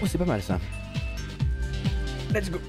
[0.00, 0.60] Oh, c'est pas mal ça.
[2.32, 2.60] Let's go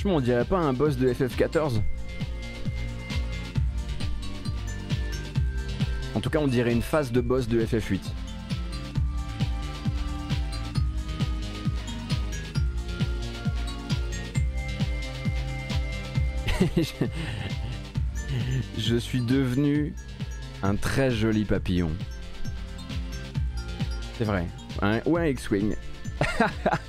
[0.00, 1.82] Franchement, on dirait pas un boss de FF14
[6.14, 8.00] En tout cas, on dirait une phase de boss de FF8.
[18.78, 19.94] je suis devenu
[20.62, 21.90] un très joli papillon.
[24.16, 24.46] C'est vrai.
[24.80, 25.76] Un, ou un X-Wing.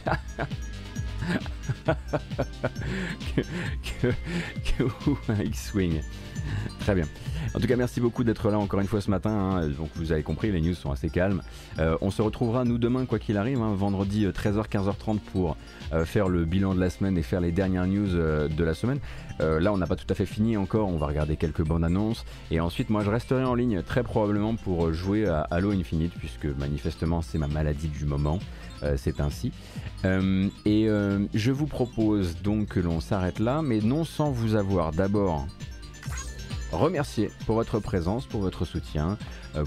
[4.02, 4.84] que, que,
[5.32, 6.02] un X-Wing.
[6.80, 7.06] Très bien.
[7.54, 9.30] En tout cas, merci beaucoup d'être là encore une fois ce matin.
[9.30, 9.68] Hein.
[9.68, 11.42] Donc, vous avez compris, les news sont assez calmes.
[11.80, 15.58] Euh, on se retrouvera, nous, demain, quoi qu'il arrive, hein, vendredi 13h, euh, 15h30 pour
[15.94, 19.00] euh, faire le bilan de la semaine et faire les dernières news de la semaine.
[19.40, 20.88] là, on n'a pas tout à fait fini encore.
[20.88, 22.26] On va regarder quelques bandes annonces.
[22.52, 26.46] Et ensuite, moi, je resterai en ligne très probablement pour jouer à Halo Infinite, puisque
[26.46, 28.40] manifestement, c'est ma maladie du moment.
[28.84, 29.52] Euh, c'est ainsi.
[30.06, 34.56] Euh, et euh, je vous propose donc que l'on s'arrête là, mais non sans vous
[34.56, 35.48] avoir d'abord
[36.72, 39.18] remercié pour votre présence, pour votre soutien,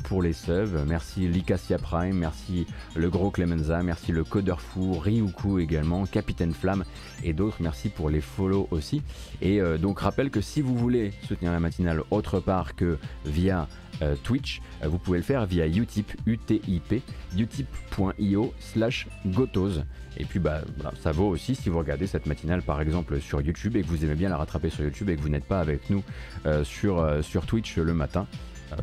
[0.04, 0.86] pour les subs.
[0.86, 6.82] Merci Licasia Prime, merci le gros Clemenza, merci le Codeur Fou, Ryuku également, Capitaine Flamme
[7.22, 7.58] et d'autres.
[7.60, 9.02] Merci pour les follow aussi.
[9.42, 12.96] Et donc rappelle que si vous voulez soutenir la matinale autre part que
[13.26, 13.68] via
[14.02, 17.02] euh, Twitch, euh, vous pouvez le faire via Utip, UTIP,
[17.36, 19.82] utip.io slash gotos.
[20.16, 20.62] Et puis bah,
[21.00, 24.04] ça vaut aussi si vous regardez cette matinale par exemple sur YouTube et que vous
[24.04, 26.04] aimez bien la rattraper sur YouTube et que vous n'êtes pas avec nous
[26.46, 28.26] euh, sur, sur Twitch le matin.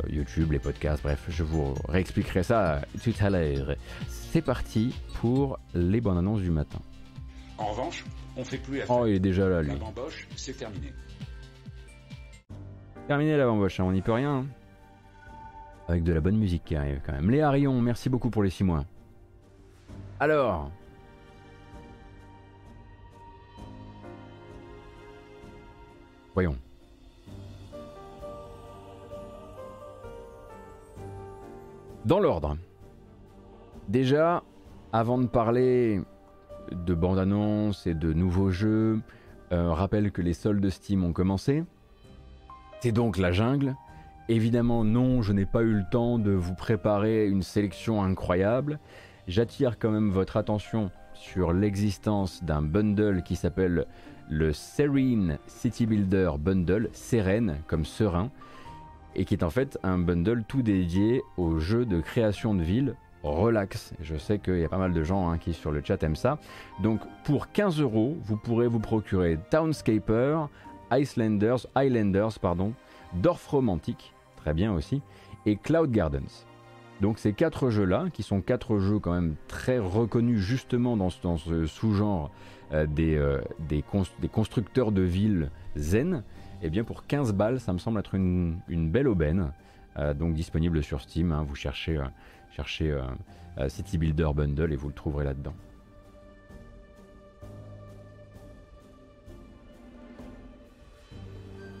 [0.08, 3.76] YouTube, les podcasts, bref, je vous réexpliquerai ça tout à l'heure.
[4.08, 6.78] C'est parti pour les bonnes annonces du matin.
[7.58, 8.04] En revanche,
[8.36, 9.68] on fait plus Oh, il est déjà là, lui.
[9.68, 10.94] La bamboche, c'est terminé.
[13.06, 14.38] Terminé la bamboche, hein, on n'y peut rien.
[14.38, 14.46] Hein.
[15.92, 17.30] Avec de la bonne musique qui arrive quand même.
[17.30, 18.86] Léa Rion, merci beaucoup pour les 6 mois.
[20.20, 20.70] Alors.
[26.32, 26.56] Voyons.
[32.06, 32.56] Dans l'ordre.
[33.86, 34.42] Déjà,
[34.94, 36.00] avant de parler
[36.70, 38.98] de bande-annonce et de nouveaux jeux,
[39.52, 41.64] euh, rappelle que les soldes Steam ont commencé.
[42.80, 43.76] C'est donc la jungle.
[44.28, 48.78] Évidemment, non, je n'ai pas eu le temps de vous préparer une sélection incroyable.
[49.26, 53.86] J'attire quand même votre attention sur l'existence d'un bundle qui s'appelle
[54.30, 58.30] le Serene City Builder Bundle, Seren comme serein,
[59.14, 62.94] et qui est en fait un bundle tout dédié au jeu de création de ville
[63.22, 63.94] relax.
[64.00, 66.16] Je sais qu'il y a pas mal de gens hein, qui sur le chat aiment
[66.16, 66.38] ça.
[66.82, 70.46] Donc pour 15 euros, vous pourrez vous procurer Townscaper,
[70.90, 72.72] Icelanders, Islanders, pardon,
[73.14, 75.02] Dorf Romantic, très bien aussi,
[75.46, 76.46] et Cloud Gardens.
[77.00, 81.66] Donc ces quatre jeux-là, qui sont quatre jeux quand même très reconnus justement dans ce,
[81.66, 82.30] sous-genre
[82.72, 83.82] euh, euh, des,
[84.28, 86.22] constructeurs de villes zen,
[86.62, 89.52] eh bien pour 15 balles, ça me semble être une, belle aubaine.
[89.98, 91.44] Euh, donc disponible sur Steam, hein.
[91.46, 92.00] vous cherchez,
[92.50, 92.96] cherchez
[93.68, 95.54] City Builder Bundle et vous le trouverez là-dedans.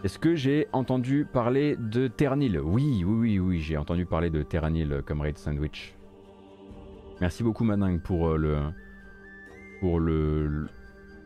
[0.04, 2.58] Est-ce que j'ai entendu parler de Ternil?
[2.58, 5.94] Oui, oui, oui, oui, j'ai entendu parler de Terranil comme Raid Sandwich.
[7.20, 8.58] Merci beaucoup Mading pour euh, le
[9.78, 10.66] pour le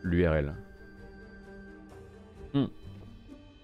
[0.03, 0.55] l'URL.
[2.53, 2.67] Hmm.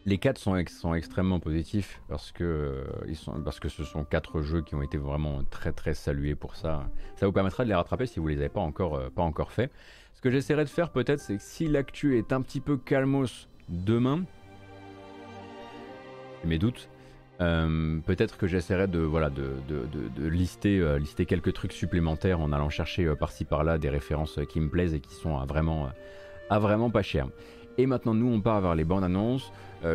[0.07, 4.05] Les quatre sont, sont extrêmement positifs parce que, euh, ils sont, parce que ce sont
[4.05, 6.89] quatre jeux qui ont été vraiment très très salués pour ça.
[7.17, 9.53] Ça vous permettra de les rattraper si vous les avez pas encore, euh, pas encore
[9.53, 9.71] fait.
[10.15, 13.47] Ce que j'essaierai de faire peut-être, c'est que si l'actu est un petit peu calmos
[13.69, 14.25] demain,
[16.45, 16.89] mes doutes.
[17.43, 19.43] Euh, peut-être que j'essaierai de, voilà, de,
[20.29, 24.61] lister, euh, lister quelques trucs supplémentaires en allant chercher euh, par-ci par-là des références qui
[24.61, 25.89] me plaisent et qui sont à vraiment,
[26.51, 27.29] à vraiment pas cher.
[27.79, 29.51] Et maintenant, nous, on part vers les bandes annonces.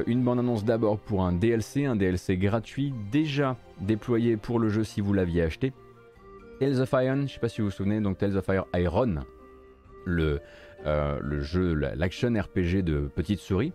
[0.08, 4.84] une bande annonce d'abord pour un DLC, un DLC gratuit déjà déployé pour le jeu
[4.84, 5.74] si vous l'aviez acheté.
[6.60, 9.18] Tales of Iron, je sais pas si vous vous souvenez, donc Tales of Fire Iron,
[10.06, 10.40] le,
[10.86, 13.74] le jeu, l'action RPG de Petite Souris,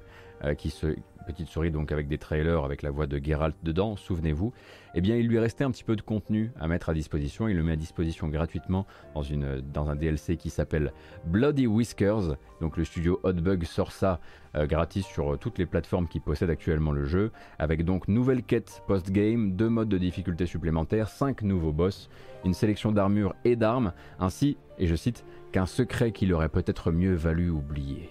[0.59, 4.53] qui, se, petite souris donc avec des trailers avec la voix de Geralt dedans, souvenez-vous,
[4.95, 7.49] eh bien il lui restait un petit peu de contenu à mettre à disposition.
[7.49, 10.93] Il le met à disposition gratuitement dans, une, dans un DLC qui s'appelle
[11.25, 12.37] Bloody Whiskers.
[12.61, 14.21] Donc le studio Hotbug sort ça
[14.55, 18.43] euh, gratis sur euh, toutes les plateformes qui possèdent actuellement le jeu, avec donc nouvelle
[18.43, 22.11] quête post-game, deux modes de difficulté supplémentaires, cinq nouveaux boss,
[22.45, 27.15] une sélection d'armures et d'armes, ainsi, et je cite, qu'un secret qu'il aurait peut-être mieux
[27.15, 28.11] valu oublier.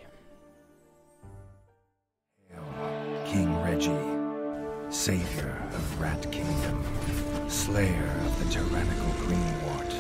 [3.32, 6.84] King Reggie, savior of Rat Kingdom,
[7.48, 9.94] slayer of the tyrannical Greenwort,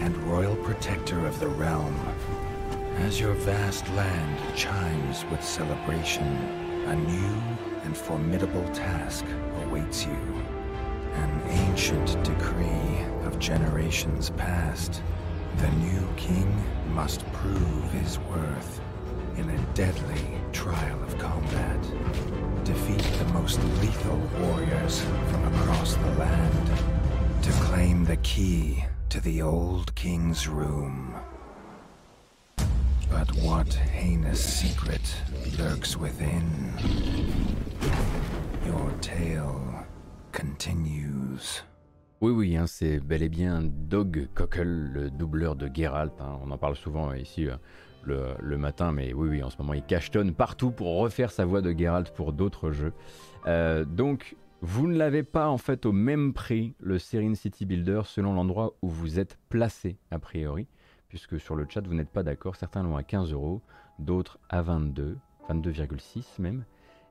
[0.00, 1.94] and royal protector of the realm.
[3.00, 6.26] As your vast land chimes with celebration,
[6.86, 9.26] a new and formidable task
[9.66, 10.42] awaits you.
[11.16, 15.02] An ancient decree of generations past.
[15.58, 16.50] The new king
[16.94, 18.80] must prove his worth
[19.36, 22.43] in a deadly trial of combat.
[22.64, 26.70] Defeat the most lethal warriors from across the land
[27.42, 31.14] to claim the key to the old king's room.
[33.10, 35.14] But what heinous secret
[35.58, 36.72] lurks within?
[38.64, 39.84] Your tale
[40.32, 41.62] continues.
[42.22, 46.14] Oui, oui, hein, c'est bel et bien Dog Cockle, le doubleur de Geralt.
[46.18, 46.38] Hein.
[46.42, 47.56] On en parle souvent ici euh,
[48.06, 51.60] le, matin, mais oui, oui, en ce moment il cachetonne partout pour refaire sa voix
[51.60, 52.92] de Geralt pour d'autres jeux.
[53.46, 58.02] Euh, donc, vous ne l'avez pas en fait au même prix, le Serene City Builder,
[58.04, 60.66] selon l'endroit où vous êtes placé, a priori,
[61.08, 63.60] puisque sur le chat vous n'êtes pas d'accord, certains l'ont à 15 euros,
[63.98, 66.64] d'autres à 22, 22,6 même.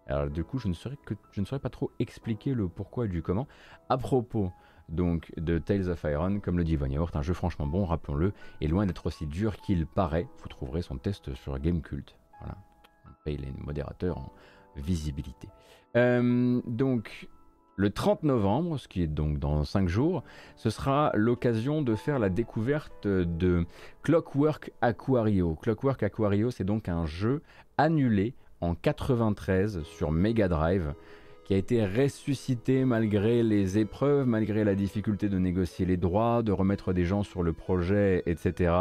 [0.08, 0.98] Alors du coup, je ne, saurais
[1.32, 3.48] je ne saurais pas trop expliquer le pourquoi et du comment.
[3.90, 4.52] À propos
[4.90, 8.68] donc de Tales of Iron, comme le dit Von un jeu franchement bon, rappelons-le, et
[8.68, 10.28] loin d'être aussi dur qu'il paraît.
[10.42, 12.16] Vous trouverez son test sur Gamecult.
[12.40, 12.58] Voilà,
[13.06, 14.32] on paye les modérateurs en
[14.76, 15.48] visibilité.
[15.96, 17.28] Euh, donc,
[17.76, 20.24] le 30 novembre, ce qui est donc dans 5 jours,
[20.56, 23.66] ce sera l'occasion de faire la découverte de
[24.04, 25.56] Clockwork Aquario.
[25.56, 27.42] Clockwork Aquario, c'est donc un jeu
[27.78, 30.94] annulé en 93 sur Mega Drive
[31.54, 36.94] a été ressuscité malgré les épreuves, malgré la difficulté de négocier les droits, de remettre
[36.94, 38.74] des gens sur le projet, etc.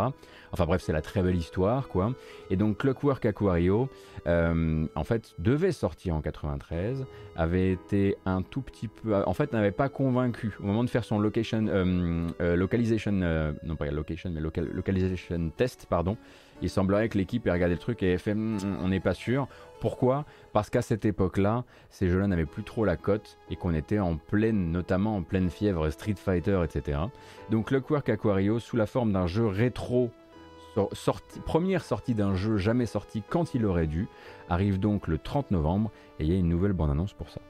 [0.52, 2.12] Enfin bref, c'est la très belle histoire, quoi.
[2.50, 3.88] Et donc Clockwork Aquario,
[4.26, 7.06] euh, en fait, devait sortir en 93,
[7.36, 11.04] avait été un tout petit peu, en fait, n'avait pas convaincu au moment de faire
[11.04, 16.16] son location, euh, euh, localization, non pas location, mais localization test, pardon.
[16.62, 19.14] Il semblerait que l'équipe ait regardé le truc et ait fait hmm, on n'est pas
[19.14, 19.48] sûr.
[19.80, 20.24] Pourquoi?
[20.52, 24.16] Parce qu'à cette époque-là, ces jeux-là n'avaient plus trop la cote et qu'on était en
[24.16, 27.00] pleine, notamment en pleine fièvre Street Fighter, etc.
[27.50, 30.10] Donc Clockwork Aquario, sous la forme d'un jeu rétro,
[31.44, 34.08] première sortie d'un jeu jamais sorti quand il aurait dû,
[34.48, 37.40] arrive donc le 30 novembre et il y a une nouvelle bande-annonce pour ça.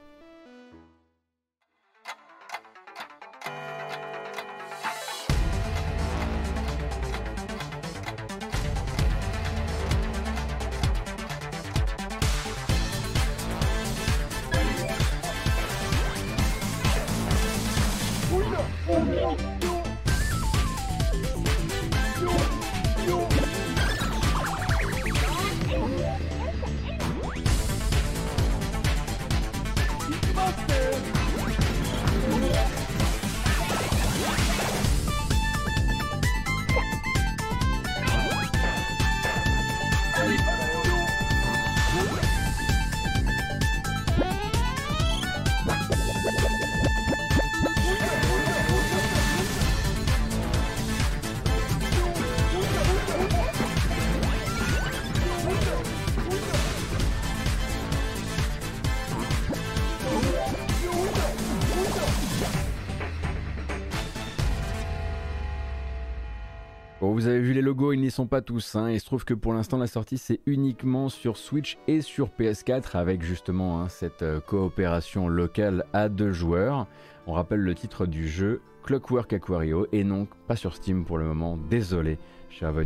[67.93, 68.75] Ils n'y sont pas tous.
[68.75, 68.89] Hein.
[68.91, 72.97] Il se trouve que pour l'instant, la sortie, c'est uniquement sur Switch et sur PS4,
[72.97, 76.87] avec justement hein, cette euh, coopération locale à deux joueurs.
[77.27, 81.25] On rappelle le titre du jeu, Clockwork Aquario, et non pas sur Steam pour le
[81.25, 81.57] moment.
[81.69, 82.17] Désolé,
[82.49, 82.85] cher Von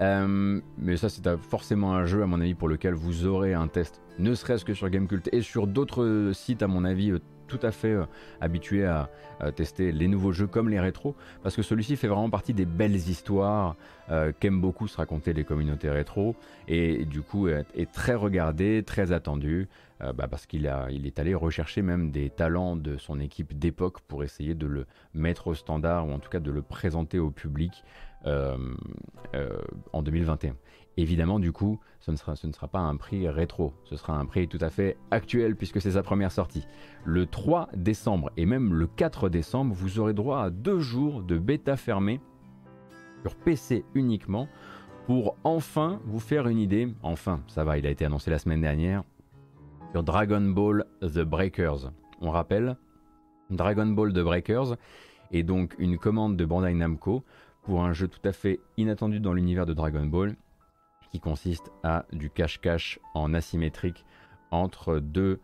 [0.00, 3.68] euh, mais ça, c'est forcément un jeu, à mon avis, pour lequel vous aurez un
[3.68, 7.20] test, ne serait-ce que sur Gamecult et sur d'autres sites, à mon avis, euh,
[7.58, 8.04] tout à fait euh,
[8.40, 9.08] habitué à,
[9.56, 12.94] tester les nouveaux jeux comme les rétros, parce que celui-ci fait vraiment partie des belles
[12.94, 13.74] histoires
[14.38, 16.36] qu'aiment beaucoup se raconter les communautés rétro,
[16.68, 19.68] et, du coup est, très regardé, très attendu,
[20.00, 24.22] bah, parce qu'il il est allé rechercher même des talents de son équipe d'époque pour
[24.22, 27.82] essayer de le mettre au standard, ou en tout cas de le présenter au public
[28.26, 28.56] euh,
[29.34, 29.58] euh,
[29.92, 30.54] en 2021.
[30.96, 32.16] Évidemment, du coup, ce ne,
[32.52, 35.92] sera, pas un prix rétro, ce sera un prix tout à fait actuel puisque c'est
[35.92, 36.66] sa première sortie.
[37.04, 41.38] Le 3 décembre et même le 4 décembre, vous aurez droit à deux jours de
[41.38, 42.20] bêta fermée
[43.22, 44.48] sur PC uniquement
[45.06, 46.92] pour enfin vous faire une idée.
[47.04, 49.04] Enfin, ça va, il a été annoncé la semaine dernière
[49.92, 51.92] sur Dragon Ball The Breakers.
[52.20, 52.76] On rappelle,
[53.50, 54.76] Dragon Ball The Breakers
[55.30, 57.22] est donc une commande de Bandai Namco
[57.62, 60.34] pour un jeu tout à fait inattendu dans l'univers de Dragon Ball,
[61.12, 64.04] qui consiste à du cache-cache en asymétrique
[64.50, 65.40] entre deux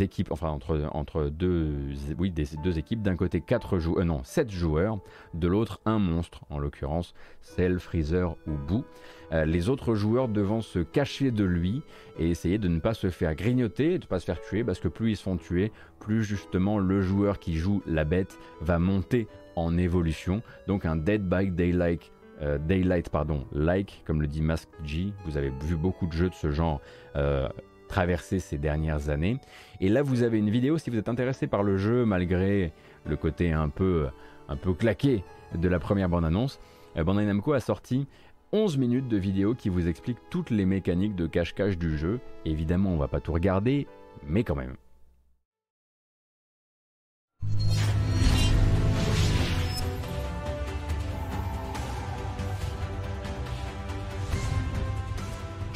[0.00, 1.72] équipes, enfin entre, deux,
[2.18, 4.98] oui, deux équipes, d'un côté quatre joueurs, non, 7 joueurs,
[5.34, 8.84] de l'autre un monstre, en l'occurrence Cell, Freezer ou Boo.
[9.32, 11.82] Euh, les autres joueurs devant se cacher de lui
[12.18, 14.80] et essayer de ne pas se faire grignoter, de ne pas se faire tuer, parce
[14.80, 18.78] que plus ils se font tuer, plus justement le joueur qui joue la bête va
[18.78, 20.42] monter en évolution.
[20.66, 22.12] Donc un Dead by Daylight,
[22.42, 25.12] euh, Daylight pardon, like, comme le dit Mask G.
[25.24, 26.80] Vous avez vu beaucoup de jeux de ce genre
[27.16, 27.48] euh,
[27.88, 29.38] traverser ces dernières années.
[29.80, 32.72] Et là, vous avez une vidéo si vous êtes intéressé par le jeu, malgré
[33.04, 34.08] le côté un peu,
[34.48, 35.24] un peu claqué
[35.54, 36.60] de la première bande-annonce.
[36.96, 38.06] Euh, Bandai Namco a sorti
[38.52, 42.20] 11 minutes de vidéo qui vous explique toutes les mécaniques de cache-cache du jeu.
[42.44, 43.86] Évidemment, on va pas tout regarder,
[44.26, 44.76] mais quand même.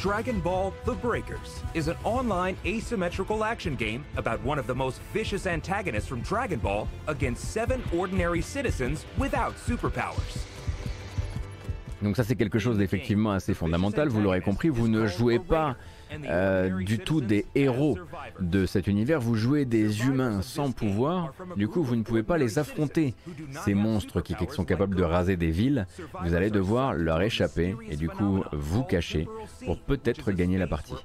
[0.05, 5.01] Dragon Ball The Breakers is an online asymmetrical action game about one of the most
[5.11, 10.45] vicious antagonists from Dragon Ball against seven ordinary citizens without superpowers.
[12.03, 15.75] Donc ça c'est quelque chose d'effectivement assez fondamental, vous l'aurez compris, vous ne jouez pas
[16.25, 17.97] euh, du tout des héros
[18.39, 22.37] de cet univers, vous jouez des humains sans pouvoir, du coup vous ne pouvez pas
[22.37, 23.13] les affronter.
[23.63, 25.87] Ces monstres qui sont capables de raser des villes,
[26.23, 29.27] vous allez devoir leur échapper et du coup vous cacher
[29.65, 30.95] pour peut-être gagner la partie.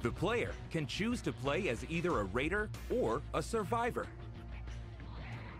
[0.00, 4.06] The player can choose to play as either a raider or a survivor.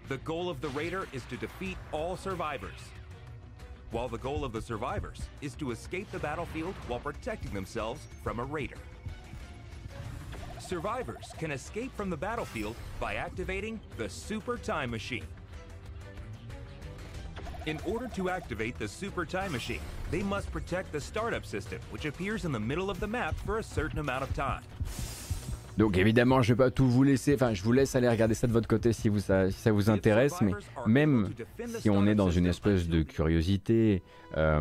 [0.09, 2.81] The goal of the Raider is to defeat all survivors,
[3.91, 8.41] while the goal of the survivors is to escape the battlefield while protecting themselves from
[8.41, 8.79] a Raider.
[10.61, 15.27] Survivors can escape from the battlefield by activating the Super Time Machine.
[17.67, 19.81] In order to activate the Super Time Machine,
[20.11, 23.59] they must protect the startup system, which appears in the middle of the map for
[23.59, 24.63] a certain amount of time.
[25.79, 28.49] Donc évidemment, je vais pas tout vous laisser, enfin je vous laisse aller regarder ça
[28.49, 30.51] de votre côté si, ça, vous intéresse, mais
[30.87, 31.31] même
[31.79, 34.03] si on est dans une espèce de curiosité,
[34.37, 34.61] euh,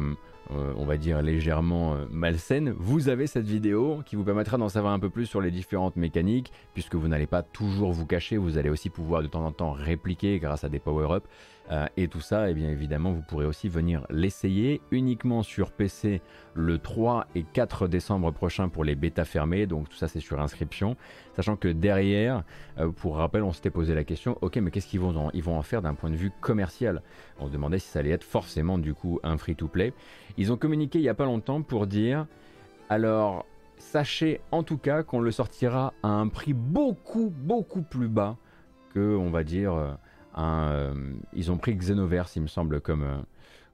[0.51, 4.69] euh, on va dire légèrement euh, malsaine, vous avez cette vidéo qui vous permettra d'en
[4.69, 8.37] savoir un peu plus sur les différentes mécaniques, puisque vous n'allez pas toujours vous cacher,
[8.37, 11.27] vous allez aussi pouvoir de temps en temps répliquer grâce à des power-ups.
[11.71, 15.71] Euh, et tout ça, et eh bien évidemment, vous pourrez aussi venir l'essayer uniquement sur
[15.71, 16.21] PC
[16.53, 19.67] le 3 et 4 décembre prochain pour les bêtas fermées.
[19.67, 20.95] Donc tout ça, c'est sur inscription.
[21.35, 22.43] Sachant que derrière,
[22.79, 25.57] euh, pour rappel, on s'était posé la question ok, mais qu'est-ce qu'ils vont, en, vont
[25.57, 27.01] en faire d'un point de vue commercial?
[27.39, 29.93] On se demandait si ça allait être forcément du coup un free-to-play.
[30.37, 32.27] Ils ont communiqué il n'y a pas longtemps pour dire
[32.89, 33.45] alors.
[33.79, 38.35] Sachez en tout cas qu'on le sortira à un prix beaucoup beaucoup plus bas
[38.91, 39.99] que on va dire
[40.37, 40.93] euh,
[41.33, 43.17] ils ont pris Xenoverse, il me semble, comme, euh,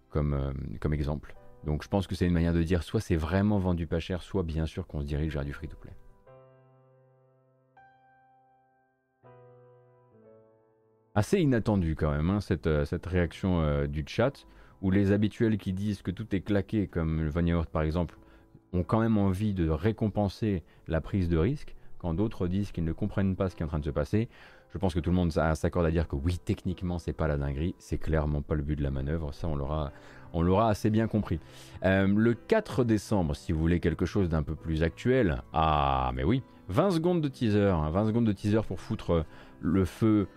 [0.09, 1.35] comme, euh, comme exemple.
[1.65, 4.21] Donc je pense que c'est une manière de dire soit c'est vraiment vendu pas cher,
[4.21, 5.91] soit bien sûr qu'on se dirige vers du free-to-play.
[11.15, 14.45] Assez inattendu quand même, hein, cette, cette, réaction du chat,
[14.81, 18.17] où les habituels qui disent que tout est claqué, comme Vanya par exemple,
[18.73, 22.91] ont quand même envie de récompenser la prise de risque, quand d'autres disent qu'ils ne
[22.91, 24.27] comprennent pas ce qui est en train de se passer.
[24.73, 27.37] Je pense que tout le monde s'accorde à dire que oui, techniquement, c'est pas la
[27.37, 29.31] dinguerie, c'est clairement pas le but de la manœuvre.
[29.31, 29.91] Ça, on l'aura,
[30.33, 31.39] on l'aura assez bien compris.
[31.85, 36.23] Euh, le 4 décembre, si vous voulez quelque chose d'un peu plus actuel, ah mais
[36.23, 39.25] oui, 20 secondes de teaser, 20 hein, secondes de teaser pour foutre
[39.61, 40.27] le feu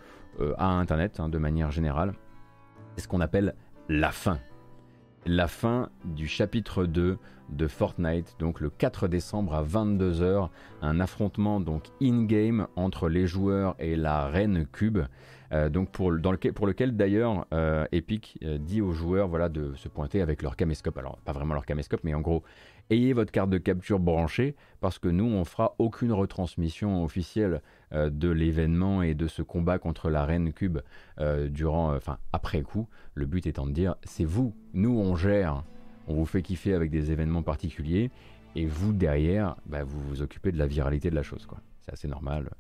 [0.41, 2.13] euh, à Internet hein, de manière générale.
[2.95, 3.55] C'est ce qu'on appelle
[3.89, 4.39] la fin.
[5.25, 7.17] La fin du chapitre 2
[7.51, 10.49] de Fortnite, donc le 4 décembre à 22h,
[10.83, 14.99] un affrontement donc in-game entre les joueurs et la reine Cube.
[15.53, 19.49] Euh, donc pour, dans lequel, pour lequel d'ailleurs euh, Epic euh, dit aux joueurs voilà,
[19.49, 20.99] de se pointer avec leur caméscope.
[20.99, 22.43] Alors pas vraiment leur caméscope, mais en gros,
[22.91, 28.29] ayez votre carte de capture branchée parce que nous, on fera aucune retransmission officielle de
[28.29, 30.79] l'événement et de ce combat contre la reine Cube
[31.49, 32.89] durant, enfin après coup.
[33.15, 35.65] Le but étant de dire, c'est vous, nous on gère,
[36.09, 38.11] on vous fait kiffer avec des événements particuliers
[38.55, 41.47] et vous derrière, bah, vous vous occupez de la viralité de la chose.
[41.81, 42.51] C'est assez normal.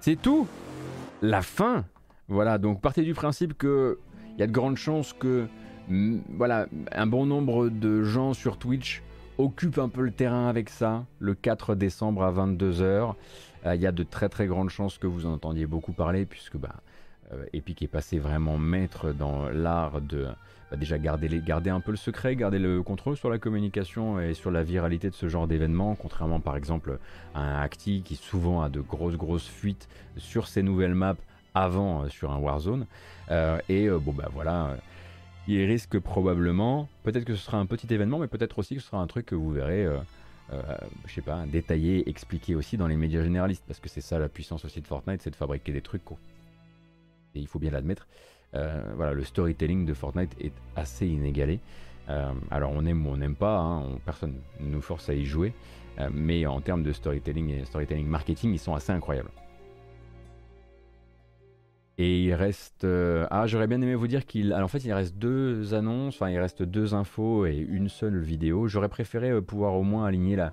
[0.00, 0.48] C'est tout
[1.22, 1.84] La fin
[2.26, 4.00] Voilà, donc partez du principe que
[4.34, 5.46] il y a de grandes chances que
[6.36, 9.02] voilà, un bon nombre de gens sur Twitch
[9.38, 13.14] occupent un peu le terrain avec ça le 4 décembre à 22h.
[13.66, 16.26] Euh, il y a de très très grandes chances que vous en entendiez beaucoup parler
[16.26, 16.76] puisque bah,
[17.32, 20.26] euh, Epic est passé vraiment maître dans l'art de
[20.70, 24.34] bah, déjà garder, garder un peu le secret, garder le contrôle sur la communication et
[24.34, 26.98] sur la viralité de ce genre d'événement, contrairement par exemple
[27.34, 31.16] à un Acti qui souvent a de grosses grosses fuites sur ses nouvelles maps
[31.54, 32.86] avant euh, sur un Warzone.
[33.70, 34.76] Et bon bah voilà,
[35.48, 38.88] il risque probablement, peut-être que ce sera un petit événement, mais peut-être aussi que ce
[38.88, 39.86] sera un truc que vous verrez.
[41.06, 44.28] je sais pas, détaillé, expliqué aussi dans les médias généralistes, parce que c'est ça la
[44.28, 46.02] puissance aussi de Fortnite, c'est de fabriquer des trucs.
[47.34, 48.06] Et il faut bien l'admettre.
[48.54, 51.60] Euh, voilà, le storytelling de Fortnite est assez inégalé.
[52.08, 55.24] Euh, alors on aime ou on n'aime pas, hein, personne ne nous force à y
[55.24, 55.54] jouer,
[56.00, 59.30] euh, mais en termes de storytelling et storytelling marketing, ils sont assez incroyables.
[61.98, 62.86] Et il reste.
[63.30, 64.54] ah, j'aurais bien aimé vous dire qu'il.
[64.54, 68.66] en fait, il reste deux annonces, enfin, il reste deux infos et une seule vidéo.
[68.66, 70.52] J'aurais préféré pouvoir au moins aligner la,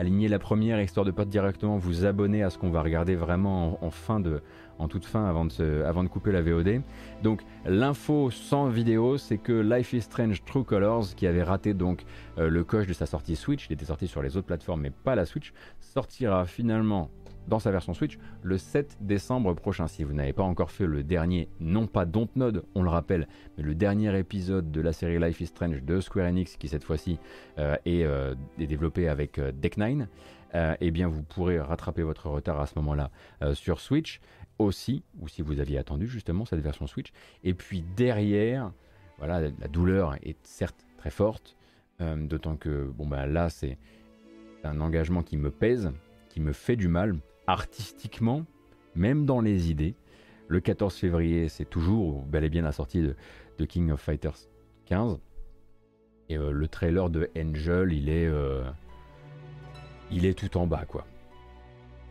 [0.00, 3.84] aligner la première, histoire de pas directement vous abonner à ce qu'on va regarder vraiment
[3.84, 4.40] en, fin de,
[4.78, 6.80] en toute fin avant de, avant de couper la VOD.
[7.22, 12.04] Donc l'info sans vidéo, c'est que Life is Strange True Colors, qui avait raté donc
[12.38, 14.90] euh, le coche de sa sortie Switch, il était sorti sur les autres plateformes mais
[14.90, 17.10] pas la Switch, sortira finalement
[17.48, 19.88] dans sa version Switch le 7 décembre prochain.
[19.88, 23.64] Si vous n'avez pas encore fait le dernier, non pas Dontnod, on le rappelle, mais
[23.64, 27.18] le dernier épisode de la série Life is Strange de Square Enix, qui cette fois-ci
[27.58, 30.06] euh, euh, est, développé avec Deck9,
[30.80, 33.10] eh bien vous pourrez rattraper votre retard à ce moment-là
[33.54, 34.20] sur Switch
[34.58, 37.12] aussi, ou si vous aviez attendu justement cette version Switch.
[37.44, 38.72] Et puis derrière,
[39.18, 41.56] voilà, la douleur est certes très forte,
[42.00, 43.78] euh, d'autant que bon bah là c'est
[44.64, 45.90] un engagement qui me pèse,
[46.28, 47.16] qui me fait du mal
[47.50, 48.44] artistiquement,
[48.94, 49.94] même dans les idées.
[50.48, 54.48] Le 14 février, c'est toujours bel et bien la sortie de, King of Fighters
[54.86, 55.20] 15.
[56.28, 58.62] Et euh, le trailer de Angel, il est, euh,
[60.10, 61.06] il est tout en bas quoi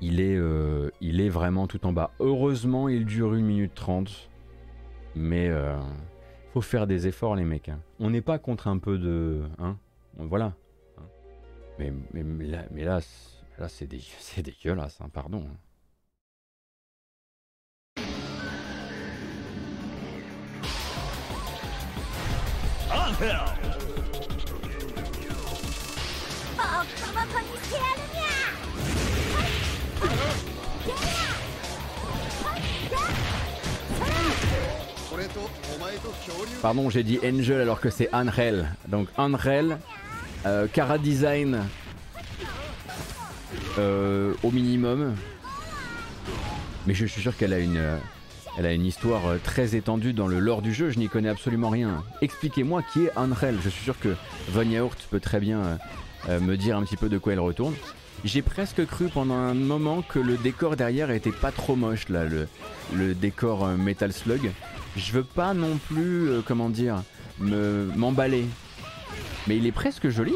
[0.01, 2.11] il est, euh, il est vraiment tout en bas.
[2.21, 4.29] Heureusement, il dure 1 minute 30.
[5.15, 5.51] Mais
[6.53, 7.67] faut faire des efforts, les mecs.
[7.67, 7.81] Hein.
[7.99, 9.41] On n'est pas contre un peu de.
[9.57, 9.75] Hein
[10.17, 10.53] voilà.
[11.77, 12.99] Mais, mais, là, mais là,
[13.59, 15.45] là c'est dégueulasse, hein, pardon.
[36.61, 38.69] Pardon, j'ai dit Angel alors que c'est Angel.
[38.87, 39.77] Donc Angel,
[40.45, 41.67] euh, Cara Design
[43.79, 45.15] euh, au minimum.
[46.87, 47.81] Mais je suis sûr qu'elle a une,
[48.57, 50.89] elle a une histoire euh, très étendue dans le lore du jeu.
[50.89, 52.03] Je n'y connais absolument rien.
[52.21, 53.57] Expliquez-moi qui est Angel.
[53.63, 54.15] Je suis sûr que
[54.51, 55.79] Von Yaourt peut très bien
[56.27, 57.73] me dire un petit peu de quoi elle retourne.
[58.25, 62.25] J'ai presque cru pendant un moment que le décor derrière était pas trop moche là,
[62.25, 64.51] le, décor Metal Slug
[64.95, 67.03] je veux pas non plus, euh, comment dire,
[67.39, 68.45] me m'emballer.
[69.47, 70.33] Mais il est presque joli.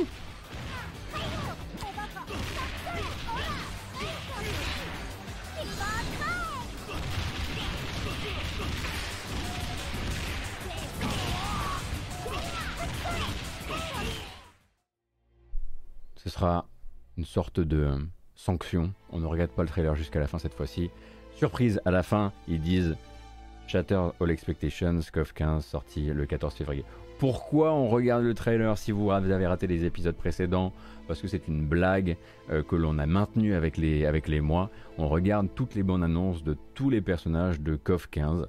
[16.23, 16.65] Ce sera
[17.17, 17.97] une sorte de euh,
[18.33, 18.93] sanction.
[19.11, 20.89] On ne regarde pas le trailer jusqu'à la fin cette fois-ci.
[21.35, 22.95] Surprise, à la fin, ils disent
[23.67, 26.85] Shatter All Expectations, KOF 15, sorti le 14 février.
[27.19, 30.71] Pourquoi on regarde le trailer si vous avez raté les épisodes précédents?
[31.09, 32.15] Parce que c'est une blague
[32.49, 34.69] euh, que l'on a maintenue avec les, mois.
[34.97, 38.47] On regarde toutes les bonnes annonces de tous les personnages de KOF 15.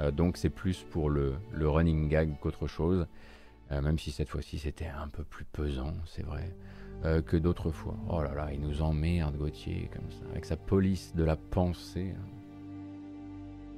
[0.00, 3.06] Euh, donc c'est plus pour le, running gag qu'autre chose.
[3.70, 6.52] Même si cette fois-ci c'était un peu plus pesant, c'est vrai,
[7.26, 7.96] que d'autres fois.
[8.08, 12.14] Oh là là, il nous emmerde Gauthier comme ça, avec sa police de la pensée.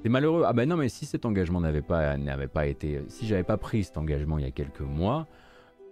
[0.03, 0.43] C'est malheureux.
[0.45, 3.57] Ah ben non, mais si cet engagement n'avait pas, n'avait pas été, si j'avais pas
[3.57, 5.29] pris cet engagement il y a quelques mois,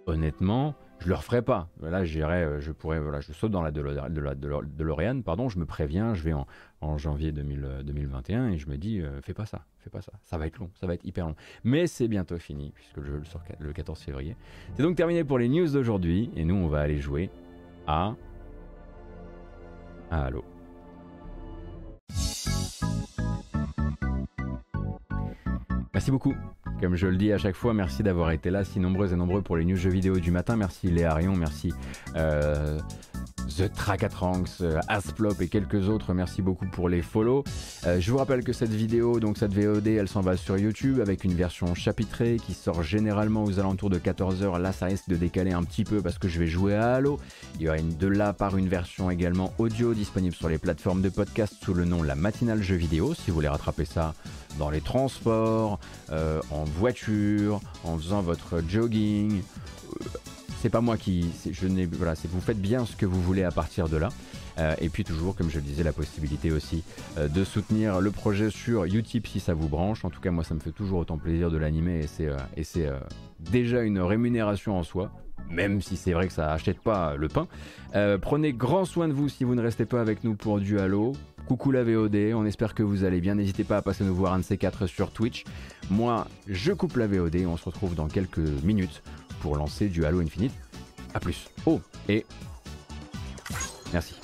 [0.05, 1.67] honnêtement, je le referais pas.
[1.81, 5.65] Là, j'irais, euh, je pourrais, voilà, je saute dans la de, de, pardon, je me
[5.65, 9.89] préviens, je vais en, janvier 2021 et je me dis, euh, fais pas ça, fais
[9.89, 10.11] pas ça.
[10.23, 11.35] Ça va être long, ça va être hyper long.
[11.63, 14.35] Mais c'est bientôt fini puisque le jeu le sort le 14 février.
[14.75, 17.29] C'est donc terminé pour les news d'aujourd'hui et nous, on va aller jouer
[17.87, 18.15] à,
[20.11, 20.43] à Halo.
[26.01, 26.33] Merci beaucoup.
[26.79, 29.43] Comme je le dis à chaque fois, merci d'avoir été là, si nombreux et nombreux
[29.43, 30.55] pour les news jeux vidéo du matin.
[30.55, 31.71] Merci Léa Rion, merci
[32.15, 32.79] euh,
[33.57, 36.15] The Tracatranx, euh, Asplop et quelques autres.
[36.15, 37.43] Merci beaucoup pour les follow.
[37.85, 40.99] Euh, je vous rappelle que cette vidéo, donc cette VOD, elle s'en va sur YouTube
[40.99, 44.59] avec une version chapitrée qui sort généralement aux alentours de 14h.
[44.59, 47.19] Là, ça risque de décaler un petit peu parce que je vais jouer à Halo.
[47.55, 51.03] Il y aura une, de là par une version également audio disponible sur les plateformes
[51.03, 53.13] de podcast sous le nom La Matinale Jeux Vidéo.
[53.13, 54.15] Si vous voulez rattraper ça
[54.57, 55.79] dans les transports,
[56.11, 59.41] euh, en voiture, en faisant votre jogging.
[59.41, 60.05] Euh,
[60.59, 61.31] c'est pas moi qui.
[61.49, 64.09] Je n'ai, voilà, vous faites bien ce que vous voulez à partir de là.
[64.59, 66.83] Euh, et puis toujours, comme je le disais, la possibilité aussi
[67.17, 70.05] de soutenir le projet sur Utip si ça vous branche.
[70.05, 72.63] En tout cas, moi, ça me fait toujours autant plaisir de l'animer et c'est, et
[72.63, 72.89] c'est
[73.39, 75.11] déjà une rémunération en soi.
[75.49, 77.47] Même si c'est vrai que ça achète pas le pain.
[78.21, 81.13] prenez grand soin de vous si vous ne restez pas avec nous pour du Halo.
[81.47, 83.35] Coucou la VOD, on espère que vous allez bien.
[83.35, 85.43] N'hésitez pas à passer nous voir un de ces quatre sur Twitch.
[85.89, 89.03] Moi, je coupe la VOD et on se retrouve dans quelques minutes
[89.41, 90.53] pour lancer du Halo Infinite.
[91.13, 91.49] A plus.
[91.65, 92.25] Oh, et
[93.91, 94.20] merci.